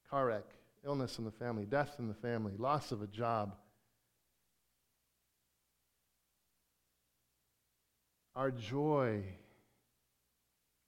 car 0.10 0.26
wreck, 0.26 0.46
illness 0.84 1.20
in 1.20 1.24
the 1.26 1.32
family, 1.32 1.66
death 1.66 1.98
in 2.00 2.08
the 2.08 2.16
family, 2.16 2.54
loss 2.58 2.92
of 2.92 3.04
a 3.04 3.08
job 3.08 3.56
Our 8.40 8.52
joy, 8.52 9.22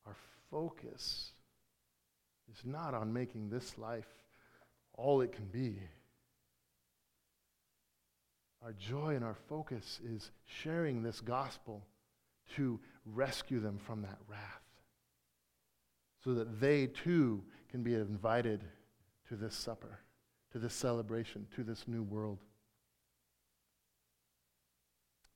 our 0.05 0.15
focus 0.49 1.33
is 2.49 2.63
not 2.63 2.93
on 2.93 3.11
making 3.11 3.49
this 3.49 3.77
life 3.77 4.07
all 4.93 5.19
it 5.19 5.33
can 5.33 5.47
be. 5.47 5.77
Our 8.63 8.71
joy 8.71 9.15
and 9.15 9.25
our 9.25 9.35
focus 9.49 9.99
is 10.01 10.31
sharing 10.45 11.03
this 11.03 11.19
gospel 11.19 11.85
to 12.55 12.79
rescue 13.05 13.59
them 13.59 13.79
from 13.79 14.03
that 14.03 14.19
wrath 14.29 14.63
so 16.23 16.33
that 16.35 16.61
they 16.61 16.87
too 16.87 17.43
can 17.69 17.83
be 17.83 17.95
invited 17.95 18.63
to 19.27 19.35
this 19.35 19.55
supper, 19.55 19.99
to 20.53 20.57
this 20.57 20.73
celebration, 20.73 21.47
to 21.57 21.65
this 21.65 21.85
new 21.85 22.03
world. 22.03 22.39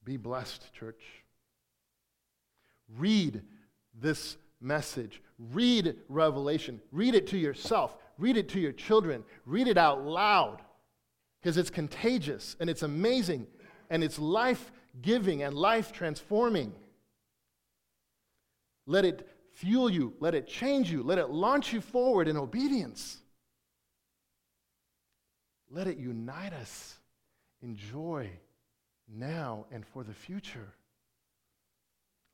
Be 0.05 0.15
blessed, 0.15 0.73
church. 0.73 1.24
Read 2.97 3.41
this 3.93 4.37
message. 4.61 5.21
Read 5.37 5.95
Revelation. 6.09 6.81
Read 6.91 7.15
it 7.15 7.27
to 7.27 7.37
yourself. 7.37 7.97
Read 8.17 8.37
it 8.37 8.49
to 8.49 8.59
your 8.59 8.71
children. 8.71 9.23
Read 9.45 9.67
it 9.67 9.77
out 9.77 10.03
loud 10.05 10.61
because 11.41 11.57
it's 11.57 11.69
contagious 11.69 12.55
and 12.59 12.69
it's 12.69 12.83
amazing 12.83 13.47
and 13.89 14.03
it's 14.03 14.17
life 14.17 14.71
giving 15.01 15.43
and 15.43 15.55
life 15.55 15.91
transforming. 15.91 16.73
Let 18.87 19.05
it 19.05 19.27
fuel 19.53 19.89
you. 19.89 20.13
Let 20.19 20.35
it 20.35 20.47
change 20.47 20.91
you. 20.91 21.03
Let 21.03 21.17
it 21.17 21.29
launch 21.29 21.73
you 21.73 21.81
forward 21.81 22.27
in 22.27 22.37
obedience. 22.37 23.17
Let 25.69 25.87
it 25.87 25.97
unite 25.97 26.53
us 26.53 26.97
in 27.61 27.75
joy 27.75 28.29
now 29.07 29.65
and 29.71 29.85
for 29.85 30.03
the 30.03 30.13
future. 30.13 30.73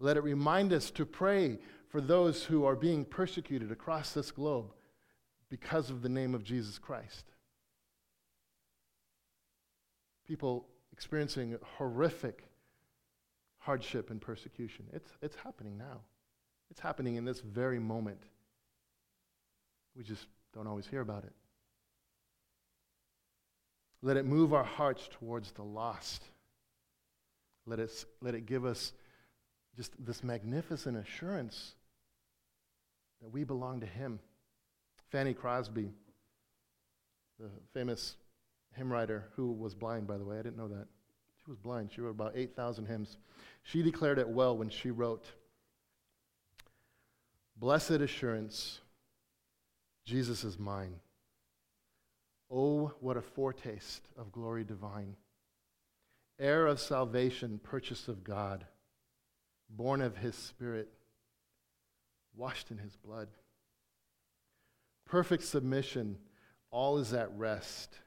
Let 0.02 0.18
it 0.18 0.24
remind 0.24 0.74
us 0.74 0.90
to 0.92 1.06
pray 1.06 1.60
for 1.88 2.02
those 2.02 2.44
who 2.44 2.66
are 2.66 2.76
being 2.76 3.06
persecuted 3.06 3.72
across 3.72 4.14
this 4.14 4.32
globe 4.32 4.74
because 5.48 5.92
of 5.92 6.02
the 6.02 6.10
name 6.10 6.34
of 6.34 6.44
Jesus 6.44 6.80
Christ. 6.80 7.26
People 10.28 10.66
experiencing 10.92 11.56
horrific 11.78 12.46
hardship 13.60 14.10
and 14.10 14.20
persecution. 14.20 14.86
It's, 14.92 15.12
it's 15.22 15.36
happening 15.36 15.78
now. 15.78 16.02
It's 16.72 16.80
happening 16.80 17.16
in 17.16 17.26
this 17.26 17.42
very 17.42 17.78
moment. 17.80 18.24
We 19.96 20.04
just 20.04 20.26
don't 20.56 20.66
always 20.66 20.88
hear 20.88 21.02
about 21.02 21.26
it. 21.26 21.34
Let 24.02 24.18
it 24.18 24.26
move 24.26 24.52
our 24.52 24.64
hearts 24.64 25.08
towards 25.12 25.52
the 25.52 25.64
lost. 25.64 26.24
Let 27.68 27.80
it, 27.80 28.06
let 28.20 28.34
it 28.34 28.48
give 28.48 28.66
us 28.66 28.94
just 29.76 29.94
this 30.04 30.24
magnificent 30.24 30.98
assurance 30.98 31.76
that 33.22 33.32
we 33.32 33.44
belong 33.44 33.80
to 33.82 33.86
Him. 33.86 34.20
Fanny 35.12 35.34
Crosby, 35.34 35.92
the 37.40 37.50
famous 37.74 38.16
hymn 38.76 38.92
writer 38.92 39.26
who 39.36 39.52
was 39.52 39.76
blind, 39.76 40.08
by 40.08 40.18
the 40.18 40.26
way, 40.26 40.40
I 40.40 40.42
didn't 40.42 40.58
know 40.58 40.70
that. 40.70 40.88
She 41.44 41.50
was 41.50 41.58
blind. 41.58 41.92
She 41.92 42.02
wrote 42.02 42.12
about 42.12 42.34
8,000 42.36 42.86
hymns. 42.86 43.18
She 43.64 43.82
declared 43.82 44.20
it 44.20 44.30
well 44.30 44.56
when 44.56 44.70
she 44.70 44.92
wrote, 44.92 45.26
Blessed 47.58 47.92
assurance, 47.92 48.80
Jesus 50.06 50.44
is 50.44 50.58
mine. 50.58 50.96
Oh, 52.50 52.94
what 53.00 53.18
a 53.18 53.22
foretaste 53.22 54.08
of 54.18 54.32
glory 54.32 54.64
divine. 54.64 55.16
Heir 56.40 56.68
of 56.68 56.80
salvation, 56.80 57.60
purchase 57.64 58.08
of 58.08 58.24
God, 58.24 58.66
born 59.76 60.02
of 60.02 60.18
his 60.18 60.36
spirit, 60.36 60.90
washed 62.36 62.72
in 62.72 62.78
his 62.78 62.96
blood. 62.96 63.30
Perfect 65.06 65.44
submission, 65.44 66.18
all 66.70 66.98
is 66.98 67.14
at 67.14 67.36
rest. 67.38 67.98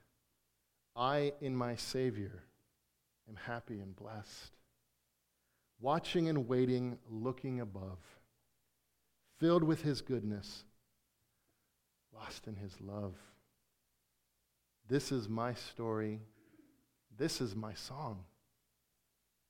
I, 0.97 1.33
in 1.41 1.57
my 1.57 1.77
Savior, 1.77 2.43
am 3.29 3.37
happy 3.37 3.81
and 3.81 3.97
blessed. 3.97 4.53
Watching 5.81 6.29
and 6.29 6.49
waiting, 6.49 6.99
looking 7.11 7.61
above, 7.61 7.99
filled 9.39 9.65
with 9.65 9.83
his 9.83 10.01
goodness, 10.01 10.65
lost 12.15 12.47
in 12.47 12.57
his 12.57 12.81
love. 12.81 13.15
This 14.89 15.11
is 15.11 15.29
my 15.29 15.55
story. 15.55 16.21
This 17.17 17.41
is 17.41 17.55
my 17.55 17.75
song, 17.75 18.25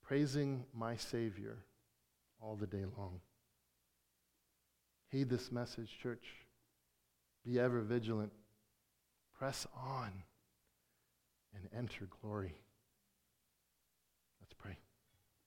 praising 0.02 0.64
my 0.74 0.96
Savior 0.96 1.58
all 2.40 2.56
the 2.56 2.66
day 2.66 2.84
long. 2.96 3.20
Heed 5.10 5.30
this 5.30 5.52
message, 5.52 5.90
church. 6.02 6.24
Be 7.44 7.60
ever 7.60 7.80
vigilant. 7.80 8.32
Press 9.38 9.66
on 9.76 10.10
and 11.54 11.68
enter 11.76 12.08
glory. 12.20 12.54
Let's 14.40 14.54
pray. 14.54 14.76